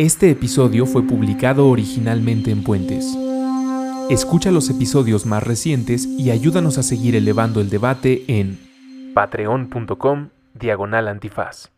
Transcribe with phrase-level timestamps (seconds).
[0.00, 3.04] Este episodio fue publicado originalmente en Puentes.
[4.08, 11.06] Escucha los episodios más recientes y ayúdanos a seguir elevando el debate en patreon.com diagonal
[11.06, 11.68] antifaz.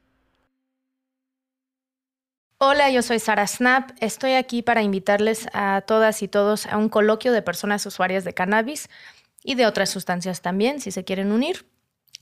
[2.59, 3.91] Hola, yo soy Sara Snap.
[3.99, 8.35] Estoy aquí para invitarles a todas y todos a un coloquio de personas usuarias de
[8.35, 8.89] cannabis
[9.43, 11.67] y de otras sustancias también, si se quieren unir.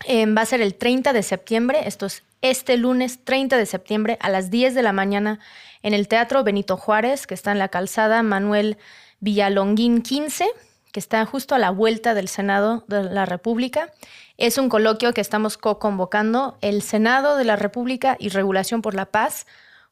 [0.06, 4.16] Eh, va a ser el 30 de septiembre, esto es este lunes 30 de septiembre
[4.20, 5.40] a las 10 de la mañana
[5.82, 8.78] en el Teatro Benito Juárez, que está en la calzada Manuel
[9.20, 10.46] Villalonguín 15,
[10.92, 13.92] que está justo a la vuelta del Senado de la República.
[14.38, 19.06] Es un coloquio que estamos co-convocando el Senado de la República y Regulación por la
[19.06, 19.46] Paz,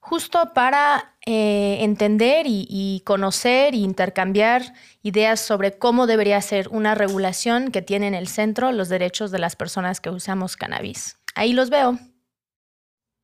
[0.08, 4.72] justo para eh, entender y, conocer e intercambiar
[5.02, 9.38] ideas sobre cómo debería ser una regulación que tiene en el centro los derechos de
[9.38, 11.18] las personas que usamos cannabis.
[11.34, 11.98] Ahí los veo.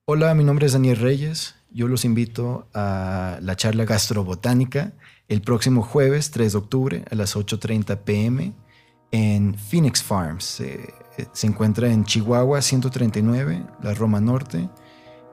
[0.06, 1.54] Hola, mi nombre es Daniel Reyes.
[1.70, 4.92] Yo los invito a la charla gastrobotánica
[5.28, 8.52] el próximo jueves 3 de octubre a las 8.30 pm
[9.10, 10.62] en Phoenix Farms.
[11.32, 14.68] se encuentra en Chihuahua 139, la Roma Norte.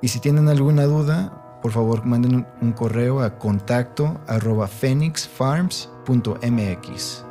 [0.02, 7.26] Y si tienen alguna duda, por favor manden un correo a contacto arroba phoenixfarms.mx.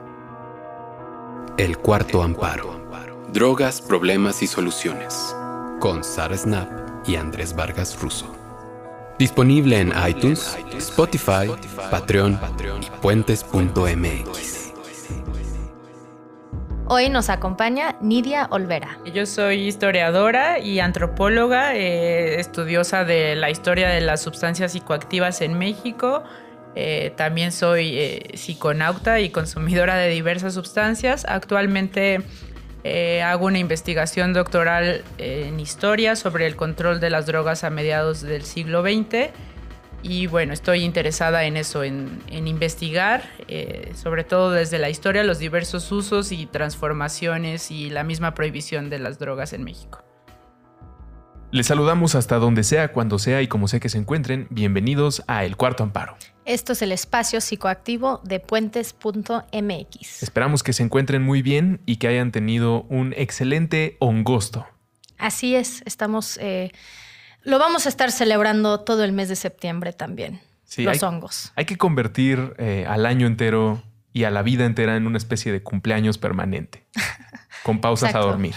[1.57, 2.79] El cuarto amparo.
[3.33, 5.35] Drogas, problemas y soluciones.
[5.79, 6.69] Con Sara Snap
[7.07, 8.27] y Andrés Vargas Russo.
[9.19, 11.51] Disponible en iTunes, Spotify,
[11.91, 12.39] Patreon
[12.81, 14.60] y puentes.mx.
[16.93, 18.99] Hoy nos acompaña Nidia Olvera.
[19.15, 25.57] Yo soy historiadora y antropóloga, eh, estudiosa de la historia de las sustancias psicoactivas en
[25.57, 26.25] México.
[26.75, 31.25] Eh, también soy eh, psiconauta y consumidora de diversas sustancias.
[31.29, 32.23] Actualmente
[33.25, 38.43] hago una investigación doctoral en historia sobre el control de las drogas a mediados del
[38.43, 39.31] siglo XX
[40.03, 45.39] y bueno, estoy interesada en eso, en, investigar, eh, sobre todo desde la historia, los
[45.39, 50.03] diversos usos y transformaciones y la misma prohibición de las drogas en México.
[51.53, 54.47] Les saludamos hasta donde sea, cuando sea y como sea que se encuentren.
[54.51, 56.17] Bienvenidos a El Cuarto Amparo.
[56.45, 60.23] Esto es el espacio psicoactivo de puentes.mx.
[60.23, 64.67] Esperamos que se encuentren muy bien y que hayan tenido un excelente hongosto.
[65.19, 66.39] Así es, estamos...
[66.41, 66.71] Eh,
[67.43, 70.41] lo vamos a estar celebrando todo el mes de septiembre también.
[70.77, 71.53] los hongos.
[71.57, 75.53] Hay que convertir eh, al año entero y a la vida entera en una especie
[75.53, 76.87] de cumpleaños permanente,
[77.63, 78.55] con pausas a dormir.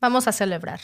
[0.00, 0.80] Vamos a celebrar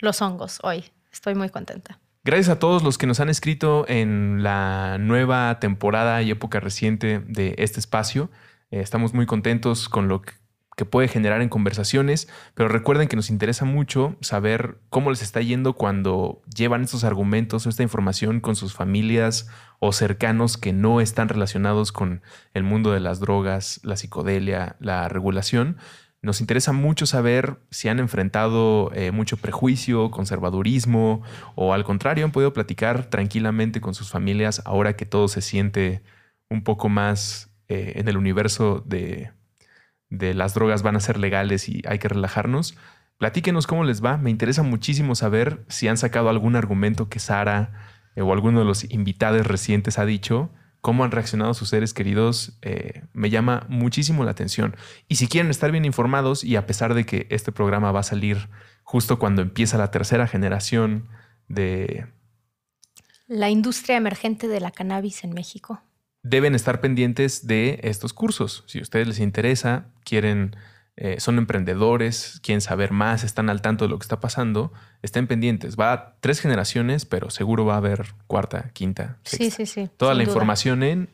[0.00, 0.84] los hongos hoy.
[1.12, 1.98] Estoy muy contenta.
[2.24, 7.20] Gracias a todos los que nos han escrito en la nueva temporada y época reciente
[7.20, 8.30] de este espacio.
[8.70, 10.32] Eh, estamos muy contentos con lo que
[10.76, 15.40] que puede generar en conversaciones, pero recuerden que nos interesa mucho saber cómo les está
[15.40, 19.48] yendo cuando llevan estos argumentos o esta información con sus familias
[19.80, 22.22] o cercanos que no están relacionados con
[22.52, 25.78] el mundo de las drogas, la psicodelia, la regulación.
[26.20, 31.22] Nos interesa mucho saber si han enfrentado eh, mucho prejuicio, conservadurismo
[31.54, 36.02] o al contrario han podido platicar tranquilamente con sus familias ahora que todo se siente
[36.50, 39.30] un poco más eh, en el universo de
[40.10, 42.76] de las drogas van a ser legales y hay que relajarnos.
[43.18, 44.18] Platíquenos cómo les va.
[44.18, 47.72] Me interesa muchísimo saber si han sacado algún argumento que Sara
[48.14, 50.50] eh, o alguno de los invitados recientes ha dicho.
[50.80, 54.76] Cómo han reaccionado sus seres queridos eh, me llama muchísimo la atención.
[55.08, 58.04] Y si quieren estar bien informados, y a pesar de que este programa va a
[58.04, 58.48] salir
[58.84, 61.08] justo cuando empieza la tercera generación
[61.48, 62.06] de...
[63.26, 65.82] La industria emergente de la cannabis en México
[66.28, 68.64] deben estar pendientes de estos cursos.
[68.66, 70.56] Si a ustedes les interesa, quieren,
[70.96, 74.72] eh, son emprendedores, quieren saber más, están al tanto de lo que está pasando,
[75.02, 75.76] estén pendientes.
[75.78, 79.18] Va a tres generaciones, pero seguro va a haber cuarta, quinta.
[79.24, 79.90] Sí, sí, sí.
[79.96, 81.10] Toda la información en...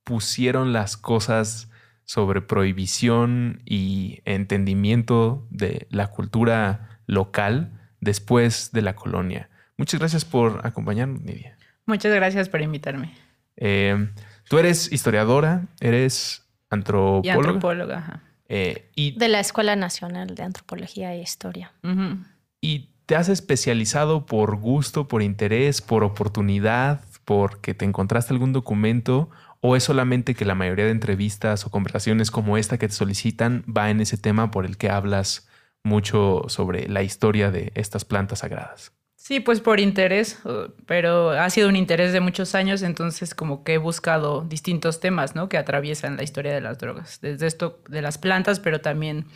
[0.04, 1.70] pusieron las cosas
[2.04, 9.50] sobre prohibición y entendimiento de la cultura local después de la colonia.
[9.76, 11.56] Muchas gracias por acompañarnos, Nidia.
[11.86, 13.14] Muchas gracias por invitarme.
[13.56, 14.08] Eh,
[14.48, 17.26] tú eres historiadora, eres antropóloga.
[17.26, 21.72] Y antropóloga, eh, y, de la Escuela Nacional de Antropología e Historia.
[22.60, 29.30] ¿Y te has especializado por gusto, por interés, por oportunidad, porque te encontraste algún documento
[29.60, 33.64] ¿O es solamente que la mayoría de entrevistas o conversaciones como esta que te solicitan
[33.64, 35.48] va en ese tema por el que hablas
[35.82, 38.92] mucho sobre la historia de estas plantas sagradas?
[39.26, 40.38] Sí, pues por interés,
[40.87, 45.34] pero ha sido un interés de muchos años, entonces como que he buscado distintos temas,
[45.34, 45.49] ¿no?
[45.49, 49.26] Que atraviesan la historia de las drogas, desde esto de las plantas, pero también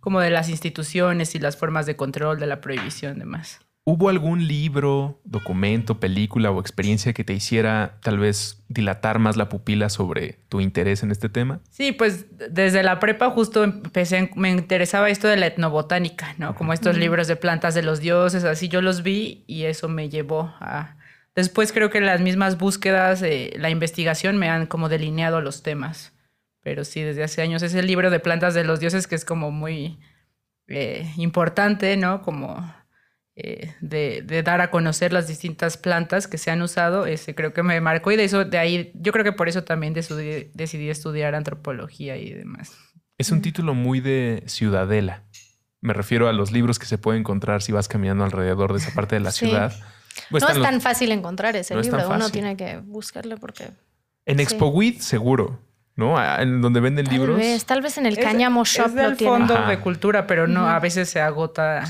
[0.00, 3.60] como de las instituciones y las formas de control de la prohibición, demás.
[3.86, 9.50] ¿Hubo algún libro, documento, película o experiencia que te hiciera tal vez dilatar más la
[9.50, 11.60] pupila sobre tu interés en este tema?
[11.68, 16.54] Sí, pues desde la prepa justo empecé, me interesaba esto de la etnobotánica, ¿no?
[16.54, 20.08] Como estos libros de plantas de los dioses, así yo los vi y eso me
[20.08, 20.96] llevó a...
[21.34, 23.22] Después creo que las mismas búsquedas,
[23.56, 26.14] la investigación me han como delineado los temas.
[26.62, 29.26] Pero sí, desde hace años es el libro de plantas de los dioses que es
[29.26, 29.98] como muy
[30.68, 32.22] eh, importante, ¿no?
[32.22, 32.64] Como
[33.36, 37.64] eh, de, dar a conocer las distintas plantas que se han usado, ese creo que
[37.64, 41.34] me marcó y de eso, de ahí, yo creo que por eso también decidí, estudiar
[41.34, 42.72] antropología y demás.
[43.18, 45.24] Es un título muy de ciudadela.
[45.80, 48.94] Me refiero a los libros que se pueden encontrar si vas caminando alrededor de esa
[48.94, 49.74] parte de la ciudad.
[50.30, 53.70] no es tan fácil encontrar ese libro, uno tiene que buscarlo porque...
[54.26, 55.60] En Expo seguro.
[55.96, 56.16] ¿No?
[56.40, 57.36] En donde venden tal libros.
[57.38, 60.78] Vez, tal vez en el Cáñamo Shop es del fondo de cultura, pero no, a
[60.80, 61.84] veces se agota.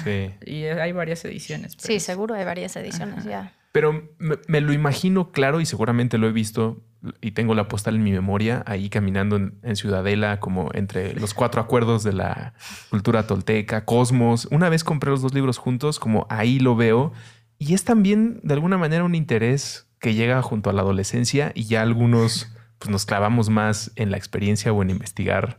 [0.45, 1.75] Y hay varias ediciones.
[1.79, 3.53] Sí, seguro hay varias ediciones, ya.
[3.73, 6.81] Pero me, lo imagino claro y seguramente lo he visto
[7.21, 11.61] y tengo la postal en mi memoria ahí caminando en, Ciudadela, como entre los cuatro
[11.61, 12.55] acuerdos de la
[12.89, 14.47] cultura tolteca, Cosmos.
[14.53, 17.13] Una vez compré los dos libros juntos, como ahí lo veo.
[17.59, 21.65] Y es también de alguna manera un interés que llega junto a la adolescencia y
[21.65, 22.55] ya algunos
[22.85, 25.59] pues nos clavamos más en la experiencia o en investigar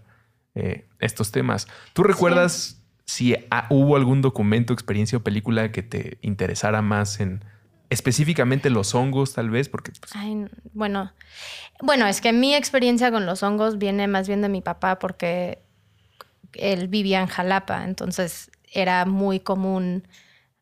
[0.53, 1.67] eh, estos temas.
[1.93, 3.35] ¿Tú recuerdas si
[3.71, 7.43] hubo algún documento, experiencia o película que te interesara más en
[7.89, 9.69] específicamente los hongos, tal vez?
[9.69, 10.13] Porque pues,
[10.73, 11.13] bueno,
[11.81, 15.63] bueno, es que mi experiencia con los hongos viene más bien de mi papá porque
[16.53, 20.07] él vivía en Jalapa, entonces era muy común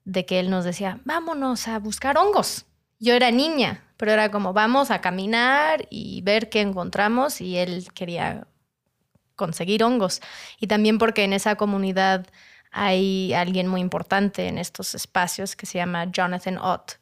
[0.05, 2.67] de que él nos decía, vámonos a buscar hongos.
[3.01, 7.87] Yo era niña, pero era como vamos a caminar y ver qué encontramos y él
[7.93, 8.47] quería
[9.35, 10.21] conseguir hongos.
[10.59, 12.27] Y también porque en esa comunidad
[12.71, 16.93] hay alguien muy importante en estos espacios que se llama Jonathan Ott,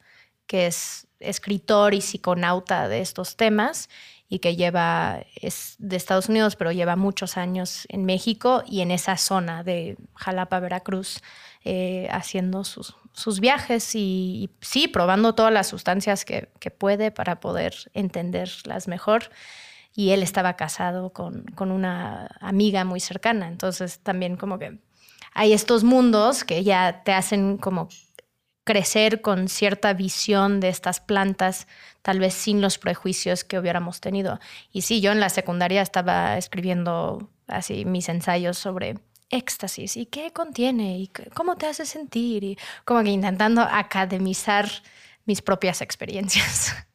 [0.45, 3.89] que es escritor y psiconauta de estos temas
[4.27, 8.91] y que lleva, es de Estados Unidos, pero lleva muchos años en México y en
[8.91, 11.21] esa zona de Jalapa, Veracruz,
[11.63, 12.95] eh, haciendo sus,
[13.39, 19.29] viajes y, sí, probando todas las sustancias que, puede para poder entenderlas mejor.
[19.93, 24.79] Y él estaba casado con, con una amiga muy cercana, entonces también como que
[25.33, 27.89] hay estos mundos que ya te hacen como
[28.63, 31.67] crecer con cierta visión de estas plantas,
[32.01, 34.39] tal vez sin los prejuicios que hubiéramos tenido.
[34.71, 38.97] Y sí, yo en la secundaria estaba escribiendo así mis ensayos sobre
[39.31, 44.69] éxtasis y qué contiene y cómo te hace sentir y como que intentando academizar
[45.25, 46.75] mis propias experiencias.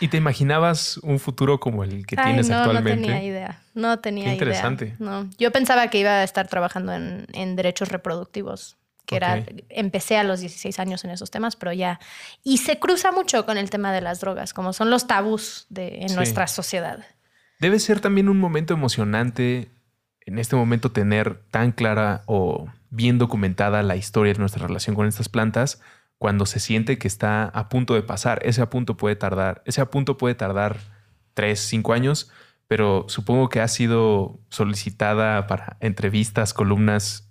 [0.00, 3.00] ¿Y te imaginabas un futuro como el que tienes actualmente?
[3.00, 3.62] No tenía idea.
[3.74, 4.96] No tenía Qué interesante.
[4.98, 5.30] No.
[5.38, 10.40] Yo pensaba que iba a estar trabajando en, derechos reproductivos, que era, empecé a los
[10.40, 12.00] 16 años en esos temas, pero ya.
[12.44, 16.00] Y se cruza mucho con el tema de las drogas, como son los tabús de,
[16.02, 17.06] en nuestra sociedad.
[17.58, 19.70] Debe ser también un momento emocionante
[20.26, 25.06] en este momento tener tan clara o bien documentada la historia de nuestra relación con
[25.06, 25.80] estas plantas
[26.18, 28.40] cuando se siente que está a punto de pasar.
[28.44, 30.78] Ese a punto puede tardar, ese a puede tardar
[31.34, 32.30] tres, cinco años,
[32.68, 37.28] pero supongo que ha sido solicitada para entrevistas, columnas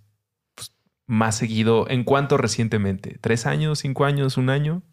[0.56, 0.74] pues,
[1.08, 1.90] más seguido.
[1.90, 3.18] ¿En cuánto recientemente?
[3.22, 4.84] ¿Tres años, cinco años, un año?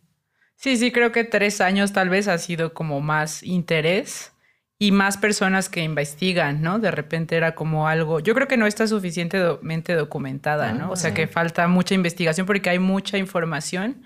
[0.54, 4.32] Sí, sí, creo que tres años tal vez ha sido como más interés
[4.78, 6.78] y más personas que investigan, ¿no?
[6.78, 10.90] De repente era como algo, yo creo que no está suficientemente documentada, ¿no?
[10.92, 14.04] o sea que falta mucha investigación porque hay mucha información,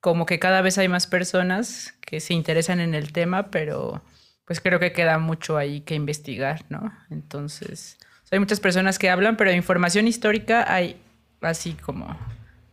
[0.00, 4.02] como que cada vez hay más personas que se interesan en el tema, pero
[4.44, 6.92] pues creo que queda mucho ahí que investigar, ¿no?
[7.10, 7.98] Entonces,
[8.30, 11.00] hay muchas personas que hablan, pero información histórica hay
[11.40, 12.16] así como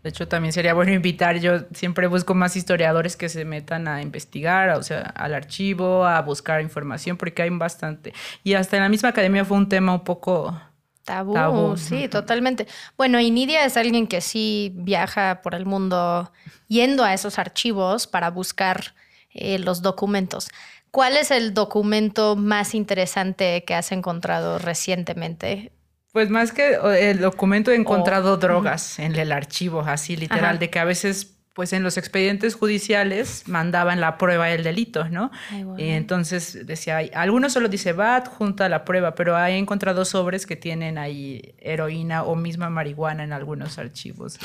[0.06, 4.04] de hecho, también sería bueno invitar, yo siempre busco más historiadores que se metan a
[4.04, 8.14] investigar, o sea, al archivo, a buscar información, porque hay bastante.
[8.44, 10.62] Y hasta en la misma academia fue un tema un poco...
[11.06, 12.68] Tabú, sí, totalmente.
[12.96, 16.32] Bueno, y Nidia es alguien que sí viaja por el mundo
[16.68, 18.94] yendo a esos archivos para buscar
[19.32, 20.50] eh, los documentos.
[20.92, 25.72] ¿Cuál es el documento más interesante que has encontrado recientemente?
[26.16, 30.80] Pues más que el documento he encontrado drogas en el archivo, así literal, de que
[30.80, 35.30] a veces pues en los expedientes judiciales mandaban la prueba del delito, ¿no?
[35.78, 40.46] Y entonces decía, algunos solo dice va junto a la prueba, pero he encontrado sobres
[40.46, 44.40] que tienen ahí heroína o misma marihuana en algunos archivos.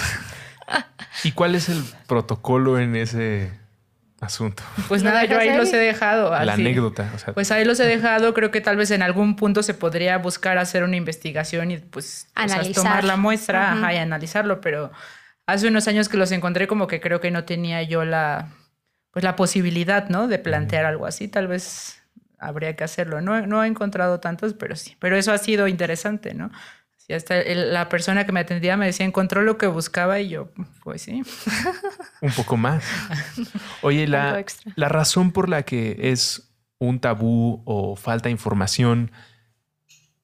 [1.23, 3.60] ¿Y cuál es el protocolo en ese
[4.21, 4.63] asunto?
[4.89, 6.31] Pues nada, yo ahí los he dejado.
[6.31, 7.11] La anécdota.
[7.35, 8.35] pues ahí los he dejado.
[8.35, 12.29] Creo que tal vez en algún punto se podría buscar hacer una investigación y pues
[12.75, 14.91] tomar la muestra y analizarlo, pero
[15.47, 18.49] hace unos años que los encontré como que creo que no tenía yo la,
[19.11, 20.29] pues la posibilidad, ¿no?
[20.29, 21.29] De plantear algo así.
[21.29, 22.03] Tal vez
[22.39, 23.21] habría que hacerlo.
[23.21, 24.97] No, no he encontrado tantos, pero sí.
[24.99, 26.51] Pero eso ha sido interesante, ¿no?
[27.11, 30.51] Sí, hasta la persona que me atendía me decía, encontró lo que buscaba y yo,
[30.85, 31.23] pues sí.
[32.21, 32.85] un poco más.
[33.83, 34.45] Oye, la,
[34.77, 39.11] la razón por la que es un tabú o falta información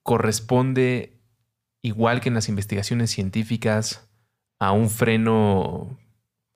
[0.01, 1.19] corresponde,
[1.81, 4.07] igual que en las investigaciones científicas,
[4.57, 5.99] a un freno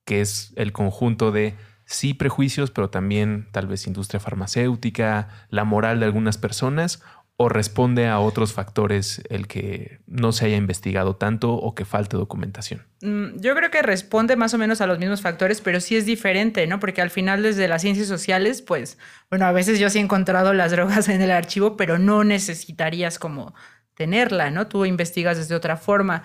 [0.06, 6.00] que es el conjunto de sí prejuicios, pero también tal vez industria farmacéutica, la moral
[6.00, 7.04] de algunas personas,
[7.42, 12.16] o responde a otros factores el que no se haya investigado tanto o que falte
[12.16, 12.86] documentación?
[13.02, 16.06] Mm, yo creo que responde más o menos a los mismos factores, pero sí es
[16.06, 16.80] diferente, ¿no?
[16.80, 20.54] Porque al final desde las ciencias sociales, pues, bueno, a veces yo sí he encontrado
[20.54, 23.56] las drogas en el archivo, pero no necesitarías como
[23.96, 24.68] tenerla, ¿no?
[24.68, 26.24] Tú investigas desde otra forma.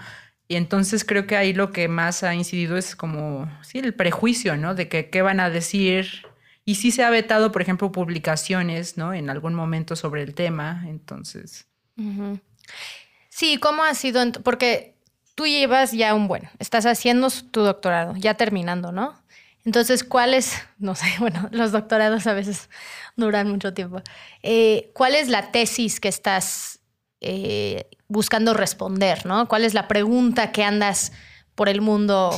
[0.48, 4.56] Y entonces creo que ahí lo que más ha incidido es como, sí, el prejuicio,
[4.56, 4.74] ¿no?
[4.74, 6.26] De que qué van a decir.
[6.66, 9.14] Y sí se ha vetado, por ejemplo, publicaciones, ¿no?
[9.14, 10.84] En algún momento sobre el tema.
[10.86, 11.66] Entonces.
[13.30, 14.20] Sí, ¿cómo ha sido?
[14.42, 14.94] Porque
[15.34, 19.14] tú llevas ya un buen, estás haciendo tu doctorado, ya terminando, ¿no?
[19.64, 22.68] Entonces, ¿cuál es, no sé, bueno, los doctorados a veces
[23.16, 24.02] duran mucho tiempo.
[24.42, 26.80] Eh, ¿Cuál es la tesis que estás
[27.20, 29.48] eh, buscando responder, ¿no?
[29.48, 31.12] ¿Cuál es la pregunta que andas
[31.54, 32.30] por el mundo?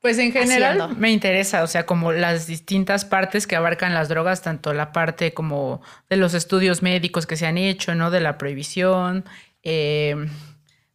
[0.00, 4.42] Pues en general me interesa, o sea, como las distintas partes que abarcan las drogas,
[4.42, 8.12] tanto la parte como de los estudios médicos que se han hecho, ¿no?
[8.12, 9.24] De la prohibición,
[9.64, 10.14] eh,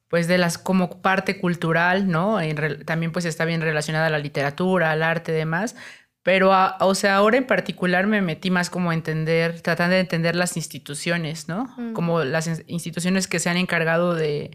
[0.08, 2.38] pues de las como parte cultural, ¿no?
[2.86, 5.76] también pues está bien relacionada a la literatura, al arte y demás.
[6.22, 10.36] Pero, o sea, ahora en particular me metí más como a entender, tratando de entender
[10.36, 11.74] las instituciones, ¿no?
[11.78, 11.92] Mm.
[11.92, 14.52] Como las instituciones que se han encargado de,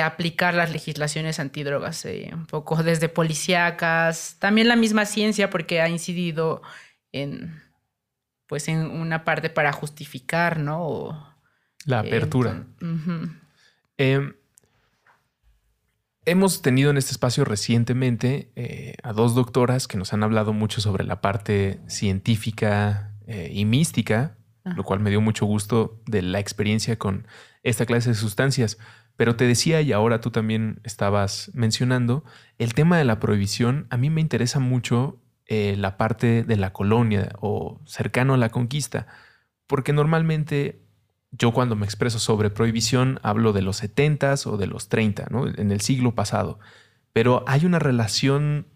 [0.00, 5.88] aplicar las legislaciones antidrogas, eh, un poco desde policíacas, también la misma ciencia, porque ha
[5.88, 6.62] incidido
[7.10, 7.60] en,
[8.46, 11.28] pues, en una parte para justificar, ¿no?
[11.84, 12.64] la apertura.
[16.24, 20.80] Hemos tenido en este espacio recientemente eh, a dos doctoras que nos han hablado mucho
[20.80, 26.38] sobre la parte científica eh, y mística, lo cual me dio mucho gusto de la
[26.38, 27.26] experiencia con
[27.64, 28.78] esta clase de sustancias.
[29.16, 32.24] Pero te decía, y ahora tú también estabas mencionando,
[32.58, 36.72] el tema de la prohibición, a mí me interesa mucho eh, la parte de la
[36.72, 39.06] colonia o cercano a la conquista,
[39.66, 40.82] porque normalmente
[41.30, 45.48] yo cuando me expreso sobre prohibición hablo de los 70 o de los 30, ¿no?
[45.48, 46.58] en el siglo pasado.
[47.12, 48.66] Pero hay una relación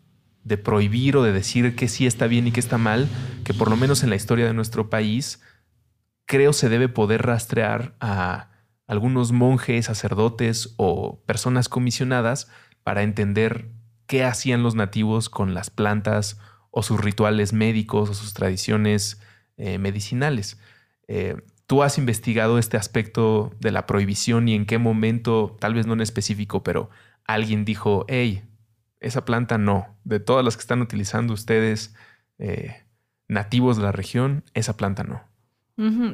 [0.43, 3.09] de prohibir o de decir que sí está bien y que está mal,
[3.45, 5.43] que por lo menos en la historia de nuestro país,
[6.25, 8.51] creo se debe poder rastrear a
[8.87, 12.49] algunos monjes, sacerdotes o personas comisionadas
[12.83, 13.71] para entender
[14.07, 16.39] qué hacían los nativos con las plantas
[16.71, 19.21] o sus rituales médicos o sus tradiciones
[19.57, 20.61] eh, medicinales.
[21.09, 25.87] Eh, ¿Tú has investigado este aspecto de la prohibición y en qué momento, tal vez
[25.87, 26.91] no en específico, pero
[27.25, 28.45] alguien dijo, hey,
[29.01, 31.95] esa planta no, de todas las que están utilizando ustedes
[32.39, 32.85] eh,
[33.27, 35.23] nativos de la región, esa planta no?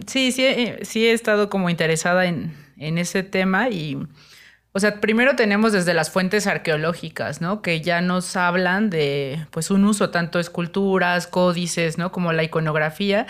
[0.06, 3.96] Sí, sí, eh, sí he estado como interesada en, en ese tema y,
[4.72, 7.62] o sea, primero tenemos desde las fuentes arqueológicas, ¿no?
[7.62, 12.10] Que ya nos hablan de, pues, un uso tanto esculturas, códices, ¿no?
[12.10, 13.26] Como la iconografía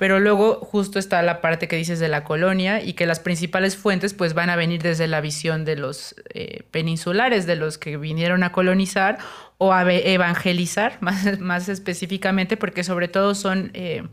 [0.00, 3.76] pero luego justo está la parte que dices de la colonia y que las principales
[3.76, 7.98] fuentes pues van a venir desde la visión de los eh, peninsulares, de los que
[7.98, 9.18] vinieron a colonizar
[9.58, 14.04] o a evangelizar más, más específicamente, porque sobre todo son, eh,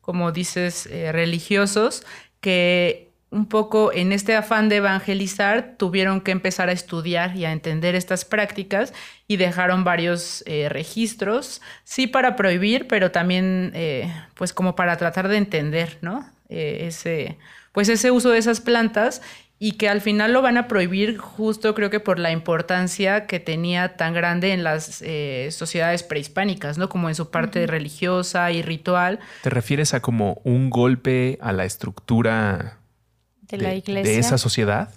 [0.00, 2.04] como dices, eh, religiosos
[2.40, 7.52] que un poco en este afán de evangelizar, tuvieron que empezar a estudiar y a
[7.52, 8.92] entender estas prácticas
[9.28, 15.28] y dejaron varios eh, registros, sí para prohibir, pero también eh, pues como para tratar
[15.28, 16.28] de entender, ¿no?
[16.48, 17.38] Ese,
[17.70, 19.22] pues ese uso de esas plantas
[19.62, 23.40] y que al final lo van a prohibir justo creo que por la importancia que
[23.40, 25.04] tenía tan grande en las
[25.50, 26.88] sociedades prehispánicas, ¿no?
[26.88, 29.20] Como en su parte religiosa y ritual.
[29.42, 32.78] ¿Te refieres a como un golpe a la estructura
[33.42, 34.10] de, la iglesia.
[34.10, 34.94] de esa sociedad?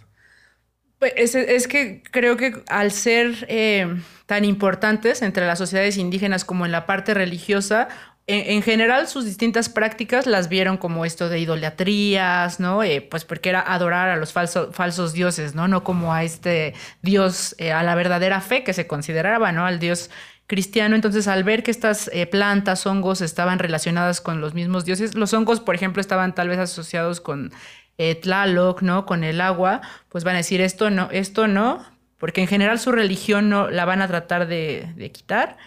[0.97, 3.93] Pues es, que creo que al ser eh,
[4.25, 7.89] tan importantes entre las sociedades indígenas como en la parte religiosa,
[8.27, 12.83] en, general sus distintas prácticas las vieron como esto de idolatrías, ¿no?
[12.83, 15.67] Eh, pues porque era adorar a los falsos dioses, ¿no?
[15.67, 19.65] No como a este dios, eh, a la verdadera fe que se consideraba, ¿no?
[19.65, 20.09] Al dios
[20.47, 20.95] cristiano.
[20.95, 25.59] Entonces, al ver que estas plantas, hongos estaban relacionadas con los mismos dioses, los hongos,
[25.59, 27.51] por ejemplo, estaban tal vez asociados con
[27.97, 29.05] eh, Tlaloc, ¿no?
[29.05, 31.85] Con el agua, pues van a decir esto no, esto no,
[32.23, 35.57] porque en general su religión no la van a tratar de, quitar,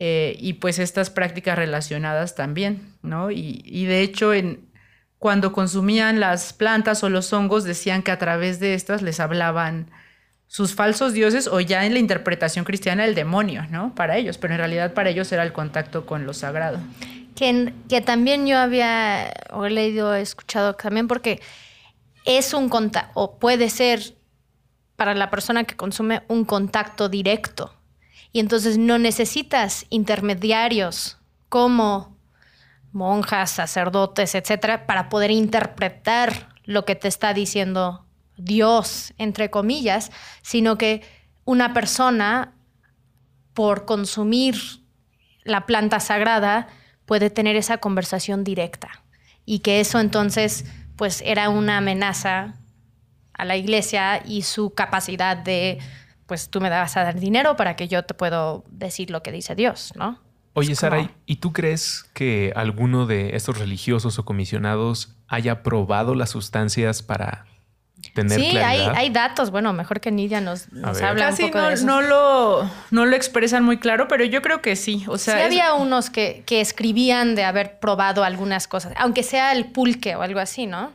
[0.00, 3.30] eh, y pues estas prácticas relacionadas también, ¿no?
[3.30, 4.66] Y, de hecho, en,
[5.20, 9.92] cuando consumían las plantas o los hongos, decían que a través de estas les hablaban
[10.48, 13.94] sus falsos dioses o ya en la interpretación cristiana el demonio, ¿no?
[13.94, 16.80] Para ellos, pero en realidad para ellos era el contacto con lo sagrado.
[17.36, 21.40] Que, que también yo había o leído, escuchado también, porque
[22.24, 24.20] es un contacto, o puede ser
[25.02, 27.74] para la persona que consume un contacto directo.
[28.30, 31.18] Y entonces no necesitas intermediarios
[31.48, 32.16] como
[32.92, 38.06] monjas, sacerdotes, etcétera, para poder interpretar lo que te está diciendo
[38.36, 41.02] Dios, entre comillas, sino que
[41.44, 42.54] una persona,
[43.54, 44.54] por consumir
[45.42, 46.68] la planta sagrada,
[47.06, 49.02] puede tener esa conversación directa.
[49.44, 52.54] Y que eso entonces pues era una amenaza
[53.42, 55.78] a la iglesia y su capacidad de,
[56.26, 59.32] pues tú me vas a dar dinero para que yo te puedo decir lo que
[59.32, 60.20] dice Dios, ¿no?
[60.54, 66.30] Oye, Sara, ¿y tú crees que alguno de estos religiosos o comisionados haya probado las
[66.30, 67.46] sustancias para
[68.14, 68.90] tener sí, claridad?
[68.90, 69.50] Hay, hay datos.
[69.50, 70.68] Bueno, mejor que Nidia nos,
[71.02, 71.86] habla un poco no, de eso.
[71.86, 75.04] No lo, no lo expresan muy claro, pero yo creo que sí.
[75.08, 79.52] O sea, sí había unos que, que escribían de haber probado algunas cosas, aunque sea
[79.52, 80.92] el pulque o algo así, ¿no?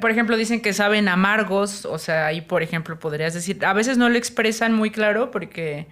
[0.00, 3.98] Por, ejemplo, dicen que saben amargos, o sea, ahí, por ejemplo, podrías decir, a veces
[3.98, 5.88] no lo expresan muy claro porque...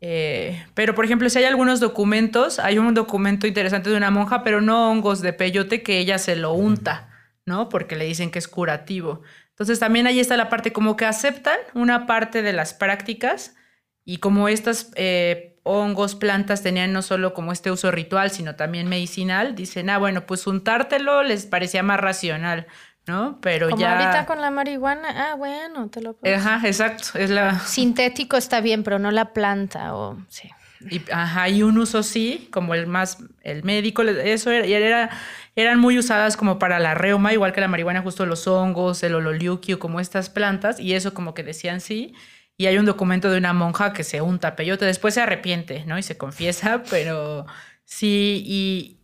[0.00, 4.44] Eh, pero, por ejemplo, si hay algunos documentos, hay un documento interesante de una monja,
[4.44, 7.08] pero no hongos de peyote, que ella se lo unta,
[7.46, 7.68] ¿no?
[7.68, 9.22] Porque le dicen que es curativo.
[9.50, 13.56] Entonces, también ahí está la parte como que aceptan una parte de las prácticas
[14.04, 18.88] y como estas eh, hongos, plantas tenían no solo como este uso ritual, sino también
[18.88, 22.66] medicinal, dicen, ah, bueno, pues untártelo les parecía más racional.
[23.08, 23.38] ¿No?
[23.40, 23.98] Pero Como ya.
[23.98, 26.34] ahorita con la marihuana, ah, bueno, te lo puedo.
[26.34, 27.18] Ajá, exacto.
[27.18, 27.58] Es la.
[27.60, 30.50] Sintético está bien, pero no la planta, o sí.
[30.90, 35.10] Y, ajá, y un uso sí, como el más, el médico, eso era, era,
[35.56, 39.14] eran muy usadas como para la reuma, igual que la marihuana, justo los hongos, el
[39.16, 42.14] ololiuquio, como estas plantas, y eso como que decían sí.
[42.56, 45.98] Y hay un documento de una monja que se unta peyote, después se arrepiente, ¿no?
[45.98, 47.46] Y se confiesa, pero
[47.84, 48.97] sí, y,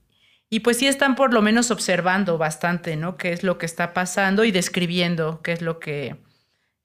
[0.54, 3.16] y pues sí están por lo menos observando bastante, ¿no?
[3.16, 6.14] Qué es lo que está pasando y describiendo qué es lo que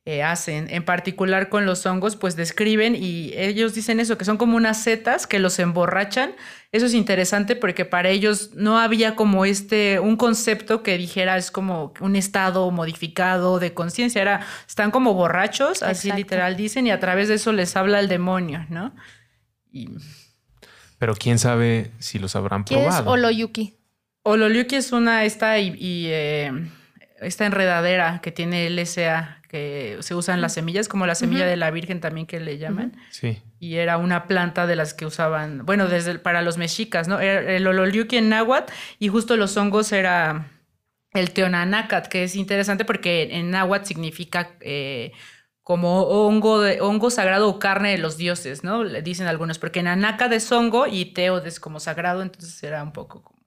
[0.06, 0.66] eh, hacen.
[0.72, 4.82] En particular con los hongos, pues describen y ellos dicen eso, que son como unas
[4.82, 6.32] setas que los emborrachan.
[6.72, 11.52] Eso es interesante porque para ellos no había como este, un concepto que dijera es
[11.52, 14.20] como un estado modificado de conciencia.
[14.20, 18.08] Era, están como borrachos, así literal dicen, y a través de eso les habla el
[18.08, 18.96] demonio, ¿no?
[19.72, 19.90] Y
[21.00, 23.02] pero quién sabe si los habrán ¿Qué probado.
[23.02, 23.76] es Oloyuki?
[24.24, 25.74] Oloyuki es una esta y,
[26.08, 26.52] eh,
[27.22, 31.72] esta enredadera que tiene LSA que se usan las semillas, como la semilla de la
[31.72, 32.96] Virgen también que le llaman.
[33.10, 33.42] Sí.
[33.60, 37.20] Y era una planta de las que usaban, bueno, desde para los mexicas, ¿no?
[37.20, 40.52] El Oloyuki en náhuatl y justo los hongos era
[41.14, 45.14] el teonanacat, que es interesante porque en náhuatl significa eh,
[45.70, 48.84] como hongo, de, hongo sagrado o carne de los dioses, ¿no?
[48.84, 52.82] Le dicen algunos, porque en Anaca de hongo y Teo es como sagrado, entonces era
[52.82, 53.40] un poco como...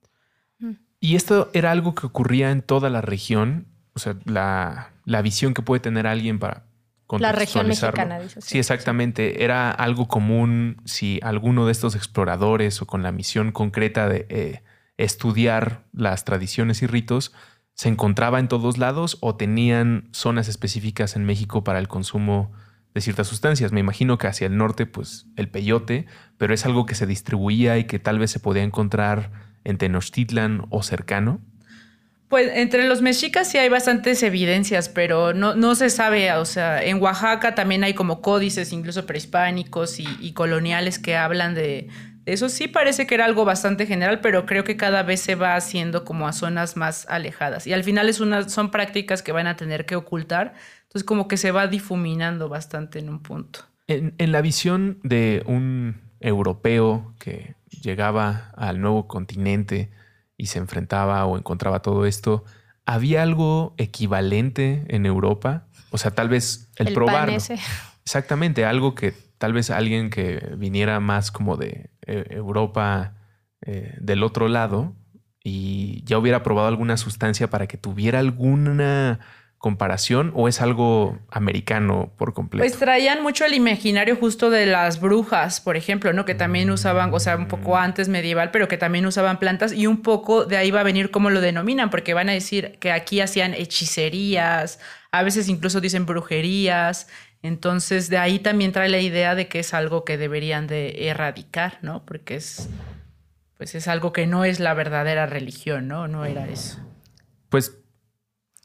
[1.01, 5.63] Y esto era algo que ocurría en toda la región, o sea, la, visión que
[5.63, 6.63] puede tener alguien para
[7.09, 9.43] la región mexicana, Sí, exactamente.
[9.43, 14.63] Era algo común si alguno de estos exploradores o con la misión concreta de eh,
[14.95, 17.33] estudiar las tradiciones y ritos
[17.75, 22.51] se encontraba en todos lados o tenían zonas específicas en México para el consumo
[22.93, 23.71] de ciertas sustancias.
[23.71, 26.05] Me imagino que hacia el norte, pues el peyote,
[26.37, 29.31] pero es algo que se distribuía y que tal vez se podía encontrar
[29.63, 31.41] en Tenochtitlan o cercano.
[32.29, 36.83] Pues entre los mexicas sí hay bastantes evidencias, pero no, no se sabe, o sea,
[36.83, 41.89] en Oaxaca también hay como códices, incluso prehispánicos y coloniales que hablan de,
[42.25, 45.55] eso sí parece que era algo bastante general, pero creo que cada vez se va
[45.55, 47.67] haciendo como a zonas más alejadas.
[47.67, 50.53] Y al final es una, son prácticas que van a tener que ocultar.
[50.83, 53.61] Entonces como que se va difuminando bastante en un punto.
[53.87, 59.91] En, en la visión de un europeo que llegaba al nuevo continente
[60.37, 62.45] y se enfrentaba o encontraba todo esto,
[62.85, 65.65] ¿había algo equivalente en Europa?
[65.91, 67.27] O sea, tal vez el, El probar.
[67.27, 67.59] pan ese.
[68.03, 73.15] Exactamente, algo que tal vez alguien que viniera más como de eh, Europa
[73.65, 74.95] eh, del otro lado
[75.43, 79.19] y ya hubiera probado alguna sustancia para que tuviera alguna
[79.57, 82.63] comparación o es algo americano por completo.
[82.63, 86.23] Pues traían mucho el imaginario justo de las brujas, por ejemplo, ¿no?
[86.23, 89.87] Que también usaban, o sea, un poco antes medieval, pero que también usaban plantas y
[89.87, 92.93] un poco de ahí va a venir cómo lo denominan, porque van a decir que
[92.93, 94.79] aquí hacían hechicerías,
[95.11, 97.07] a veces incluso dicen brujerías.
[97.43, 101.77] Entonces, de ahí también trae la idea de que es algo que deberían de erradicar,
[101.81, 102.05] ¿no?
[102.05, 102.69] Porque es,
[103.57, 106.07] pues es algo que no es la verdadera religión, ¿no?
[106.07, 106.79] No era eso.
[107.49, 107.77] pues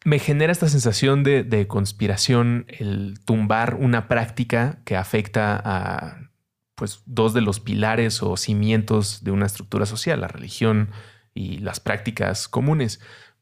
[0.05, 6.31] me genera esta sensación de, de conspiración el tumbar una práctica que afecta a
[6.77, 10.91] pues dos de los pilares o cimientos de una estructura social, la religión
[11.35, 13.01] y las prácticas comunes.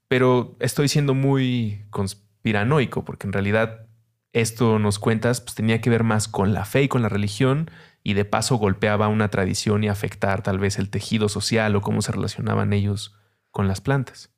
[0.09, 3.86] Pero estoy siendo muy conspiranoico porque en realidad
[4.33, 7.71] esto nos cuentas pues tenía que ver más con la fe y con la religión
[8.03, 12.03] y de paso golpeaba una tradición y afectar tal vez el tejido social o cómo
[12.03, 13.17] se relacionaban ellos
[13.51, 14.31] con las plantas.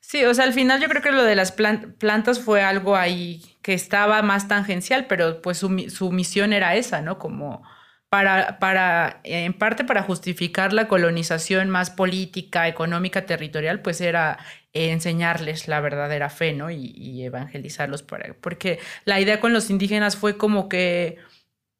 [0.00, 2.96] Sí, o sea, al final yo creo que lo de las plan- plantas fue algo
[2.96, 7.18] ahí que estaba más tangencial, pero pues su, su misión era esa, ¿no?
[7.18, 7.62] Como
[8.08, 14.38] para, para, en parte para justificar la colonización más política, económica, territorial, pues era
[14.74, 16.70] enseñarles la verdadera fe, ¿no?
[16.70, 21.18] Y, y evangelizarlos, para, porque la idea con los indígenas fue como que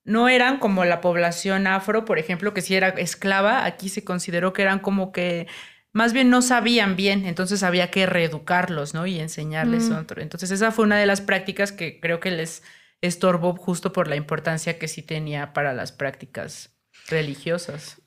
[0.05, 4.53] no eran como la población afro, por ejemplo, que si era esclava, aquí se consideró
[4.53, 5.47] que eran como que
[5.93, 9.07] más bien no sabían bien, entonces había que reeducarlos, ¿no?
[9.07, 9.95] Y enseñarles Mm.
[9.95, 10.23] otro.
[10.23, 12.63] Entonces esa fue una de las prácticas que creo que les
[13.01, 16.77] estorbó justo por la importancia que sí tenía para las prácticas
[17.09, 18.04] religiosas.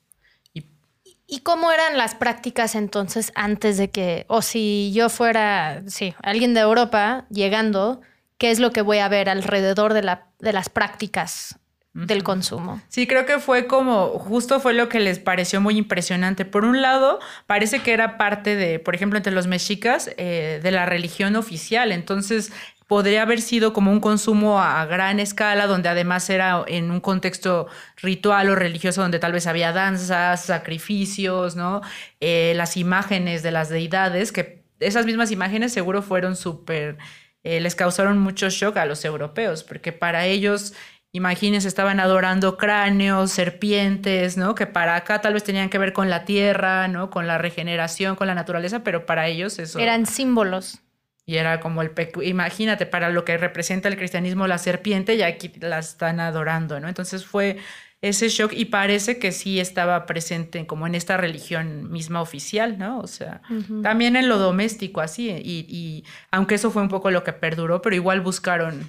[1.30, 6.14] Y ¿Y cómo eran las prácticas entonces antes de que, o si yo fuera, sí,
[6.22, 8.00] alguien de Europa llegando,
[8.38, 11.58] ¿qué es lo que voy a ver alrededor de, la, de las prácticas
[11.92, 12.80] del consumo?
[12.88, 16.46] Sí, creo que fue como, justo fue lo que les pareció muy impresionante.
[16.46, 20.70] Por un lado, parece que era parte de, por ejemplo, entre los mexicas, eh, de
[20.70, 21.92] la religión oficial.
[21.92, 22.52] Entonces,
[22.88, 27.68] podría haber sido como un consumo a, gran escala, donde además era en un contexto
[27.96, 31.82] ritual o religioso, donde tal vez había danzas, sacrificios, ¿no?
[32.20, 36.96] Eh, las imágenes de las deidades, que esas mismas imágenes seguro fueron súper,
[37.44, 40.74] eh, les causaron mucho shock a los europeos, porque para ellos
[41.10, 44.54] Imagínense, estaban adorando cráneos, serpientes, ¿no?
[44.54, 47.08] Que para acá tal vez tenían que ver con la tierra, ¿no?
[47.08, 49.78] Con la regeneración, con la naturaleza, pero para ellos eso...
[49.78, 50.82] Eran símbolos.
[51.28, 51.94] Y era como el...
[51.94, 56.80] pecu- Imagínate, para lo que representa el cristianismo la serpiente, y aquí la están adorando,
[56.80, 56.88] ¿no?
[56.88, 57.58] Entonces fue
[58.00, 63.00] ese shock y parece que sí estaba presente como en esta religión misma oficial, ¿no?
[63.00, 63.42] O sea,
[63.82, 65.28] también en lo doméstico, así.
[65.30, 68.88] Y, y aunque eso fue un poco lo que perduró, pero igual buscaron,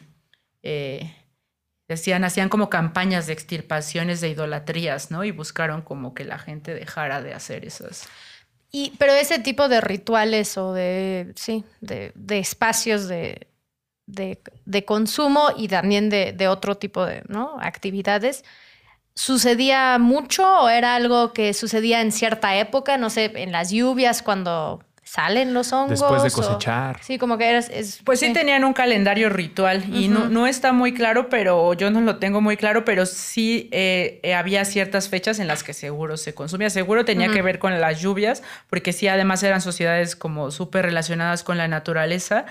[0.64, 1.14] eh,
[1.90, 5.26] decían, hacían como campañas de extirpaciones de idolatrías, ¿no?
[5.26, 8.08] Y buscaron como que la gente dejara de hacer esas.
[8.72, 13.48] Y, pero ese tipo de rituales o de, sí, de, de espacios de,
[14.06, 17.58] de, de consumo y también de, de otro tipo de ¿no?
[17.60, 18.44] actividades,
[19.16, 22.98] ¿sucedía mucho o era algo que sucedía en cierta época?
[22.98, 26.00] No sé, en las lluvias cuando salen los hongos.
[26.00, 27.00] Después de o- cosechar.
[27.02, 27.70] sí, como que eras...
[27.70, 31.90] es- Pues sí, tenían un calendario ritual y no, no está muy claro, pero yo
[31.90, 35.74] no lo tengo muy claro, pero sí eh, eh, había ciertas fechas en las que
[35.74, 36.70] seguro se consumía.
[36.70, 41.44] Seguro tenía que ver con las lluvias, porque sí, además eran sociedades como súper relacionadas
[41.44, 42.46] con la naturaleza.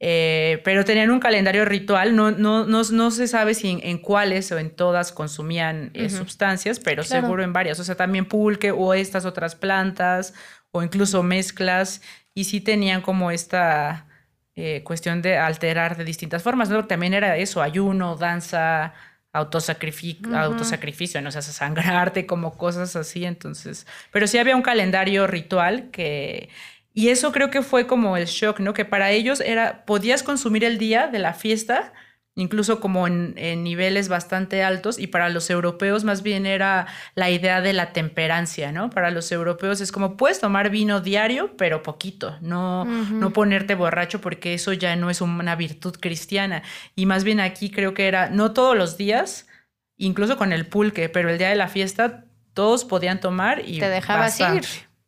[0.00, 3.98] Eh, pero tenían un calendario ritual, no, no, no, no se sabe si en, en
[3.98, 6.16] cuáles o en todas consumían eh, Ujú.
[6.16, 7.22] sustancias, pero Claro.
[7.22, 7.78] seguro en varias.
[7.80, 10.34] O sea, también pulque o estas otras plantas
[10.72, 12.02] o incluso mezclas.
[12.34, 14.06] Y sí tenían como esta
[14.56, 16.86] eh, cuestión de alterar de distintas formas, ¿no?
[16.86, 18.92] También era eso, ayuno, danza,
[19.32, 20.36] autosacrificio, Ujú.
[20.36, 25.90] autosacrificio, no o sea, sangrarte, como cosas así, entonces, pero sí había un calendario ritual
[25.90, 26.48] que,
[26.94, 28.72] y eso creo que fue como el shock, ¿no?
[28.72, 31.92] Que para ellos era, podías consumir el día de la fiesta,
[32.36, 37.30] incluso como en, en niveles bastante altos, y para los europeos más bien era la
[37.30, 38.90] idea de la temperancia, ¿no?
[38.90, 44.20] Para los europeos es como, puedes tomar vino diario, pero poquito, no, no ponerte borracho
[44.20, 46.62] porque eso ya no es una virtud cristiana.
[46.94, 49.48] Y más bien aquí creo que era, no todos los días,
[49.96, 53.88] incluso con el pulque, pero el día de la fiesta todos podían tomar y Te
[53.88, 54.64] dejabas ir.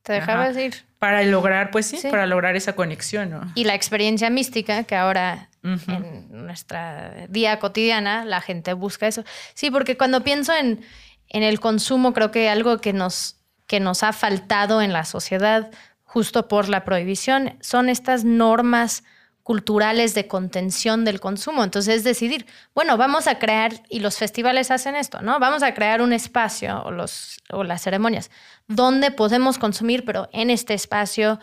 [0.07, 0.75] Te dejabas ir.
[1.01, 2.09] Para lograr, pues sí, Sí.
[2.09, 3.53] para lograr esa conexión, ¿no?
[3.57, 9.25] Y la experiencia mística que ahora en nuestra día cotidiana la gente busca eso.
[9.55, 10.81] Sí, porque cuando pienso en,
[11.29, 15.71] en el consumo, creo que algo que nos, que nos ha faltado en la sociedad
[16.05, 17.59] justo por la prohibición.
[17.61, 19.03] Son estas normas
[19.47, 21.63] culturales de contención del consumo.
[21.63, 25.39] Entonces es decidir, bueno, vamos a crear, y los festivales hacen esto, ¿no?
[25.39, 28.33] Vamos a crear un espacio o, los, o las ceremonias
[28.67, 31.39] donde podemos consumir, pero en este espacio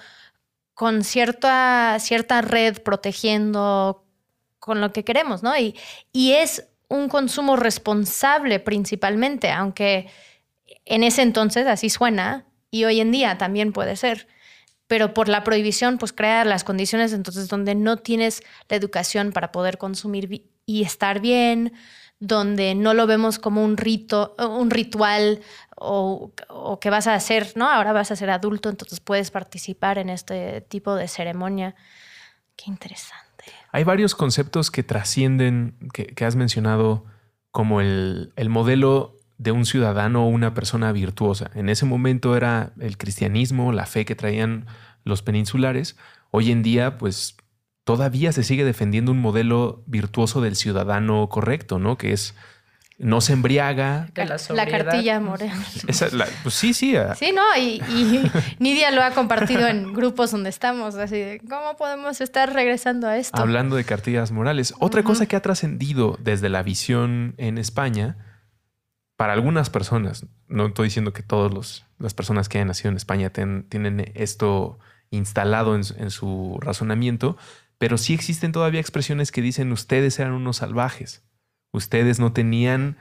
[0.74, 4.04] con cierta, cierta red protegiendo
[4.60, 5.58] con lo que queremos, ¿no?
[5.58, 5.74] Y,
[6.12, 10.10] y es un consumo responsable principalmente, aunque
[10.84, 14.28] en ese entonces así suena y hoy en día también puede ser
[14.88, 19.52] pero por la prohibición, pues crea las condiciones entonces donde no tienes la educación para
[19.52, 21.74] poder consumir y estar bien,
[22.20, 25.42] donde no lo vemos como un rito, un ritual
[25.76, 27.70] o, o, que vas a hacer, ¿no?
[27.70, 31.76] Ahora vas a ser adulto, entonces puedes participar en este tipo de ceremonia.
[32.56, 33.46] Qué interesante.
[33.72, 37.06] Hay varios conceptos que trascienden, que, que has mencionado,
[37.52, 41.52] como el, el modelo de un ciudadano o una persona virtuosa.
[41.54, 44.66] En ese momento era el cristianismo, la fe que traían
[45.04, 45.98] los peninsulares.
[46.32, 47.36] Hoy en día, pues
[47.84, 51.98] todavía se sigue defendiendo un modelo virtuoso del ciudadano correcto, ¿no?
[51.98, 52.34] Que es
[53.00, 54.08] no se embriaga.
[54.16, 55.62] la, cartilla morena.
[56.44, 56.96] pues sí, sí.
[56.96, 57.16] Ah.
[57.16, 61.76] Sí, no, y, y, Nidia lo ha compartido en grupos donde estamos, así de cómo
[61.76, 63.42] podemos estar regresando a esto.
[63.42, 64.74] Hablando de cartillas morales.
[64.80, 68.18] Otra cosa que ha trascendido desde la visión en España
[69.16, 73.30] para algunas personas, no estoy diciendo que todas las personas que hayan nacido en España
[73.32, 74.80] tienen esto
[75.12, 77.38] instalado en, su razonamiento,
[77.78, 81.24] pero sí existen todavía expresiones que dicen ustedes eran unos salvajes,
[81.72, 82.98] ustedes no tenían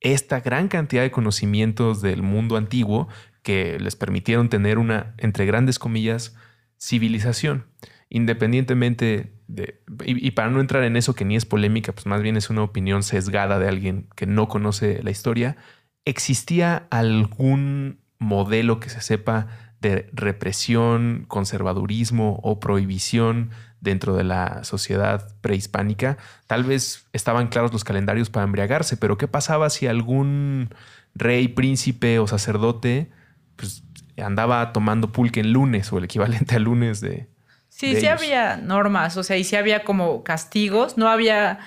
[0.00, 3.08] esta gran cantidad de conocimientos del mundo antiguo
[3.42, 6.36] que les permitieron tener una, entre grandes comillas,
[6.78, 7.64] civilización
[8.08, 12.36] independientemente de, y, para no entrar en eso que ni es polémica, pues más bien
[12.36, 15.56] es una opinión sesgada de alguien que no conoce la historia,
[16.04, 19.48] ¿existía algún modelo que se sepa
[19.80, 26.18] de represión, conservadurismo o prohibición dentro de la sociedad prehispánica?
[26.46, 30.70] Tal vez estaban claros los calendarios para embriagarse, pero ¿qué pasaba si algún
[31.14, 33.10] rey, príncipe o sacerdote
[33.54, 33.84] pues,
[34.18, 37.28] andaba tomando pulque en lunes o el equivalente a lunes de,
[37.76, 41.58] Sí, sí había normas, o sea, y sí había como castigos, no había,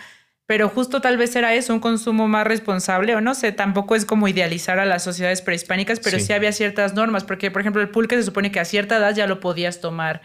[0.48, 4.06] pero justo tal vez era eso, un consumo más responsable, o no sé, tampoco es
[4.06, 7.90] como idealizar a las sociedades prehispánicas, pero sí, había ciertas normas, porque por ejemplo el
[7.90, 10.22] pulque se supone que a cierta edad ya lo podías tomar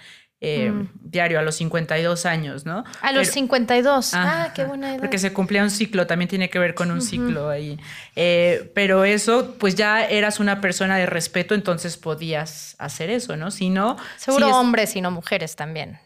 [0.47, 0.89] eh, mm.
[1.01, 2.85] diario a los 52 años, ¿no?
[3.01, 4.13] A los 52.
[4.13, 5.01] ah, qué buena edad.
[5.01, 7.81] Porque se cumplía un ciclo, también tiene que ver con un ciclo ahí.
[8.15, 13.51] Eh, pero eso, pues ya eras una persona de respeto, entonces podías hacer eso, ¿no?
[13.51, 13.97] Si no...
[14.19, 15.99] Seguro hombres y no mujeres también.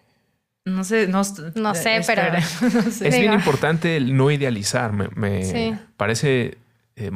[0.65, 1.23] No sé, no,
[1.57, 2.23] no sé, pero...
[3.01, 4.93] Es bien importante el no idealizar.
[4.93, 6.59] Me, parece
[6.95, 7.11] eh,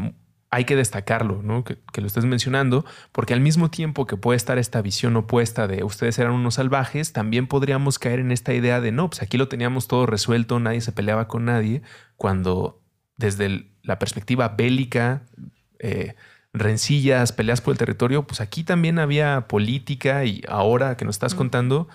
[0.53, 1.65] hay que destacarlo, ¿no?
[1.65, 5.83] Que, lo estés mencionando, porque al mismo tiempo que puede estar esta visión opuesta de
[5.83, 9.49] ustedes eran unos salvajes, también podríamos caer en esta idea de no, pues aquí lo
[9.49, 11.81] teníamos todo resuelto, nadie se peleaba con nadie,
[12.19, 12.83] cuando
[13.17, 15.23] desde la perspectiva bélica,
[15.79, 16.17] eh,
[16.53, 21.35] rencillas, peleas por el territorio, pues aquí también había política y ahora que nos estás
[21.35, 21.89] contando,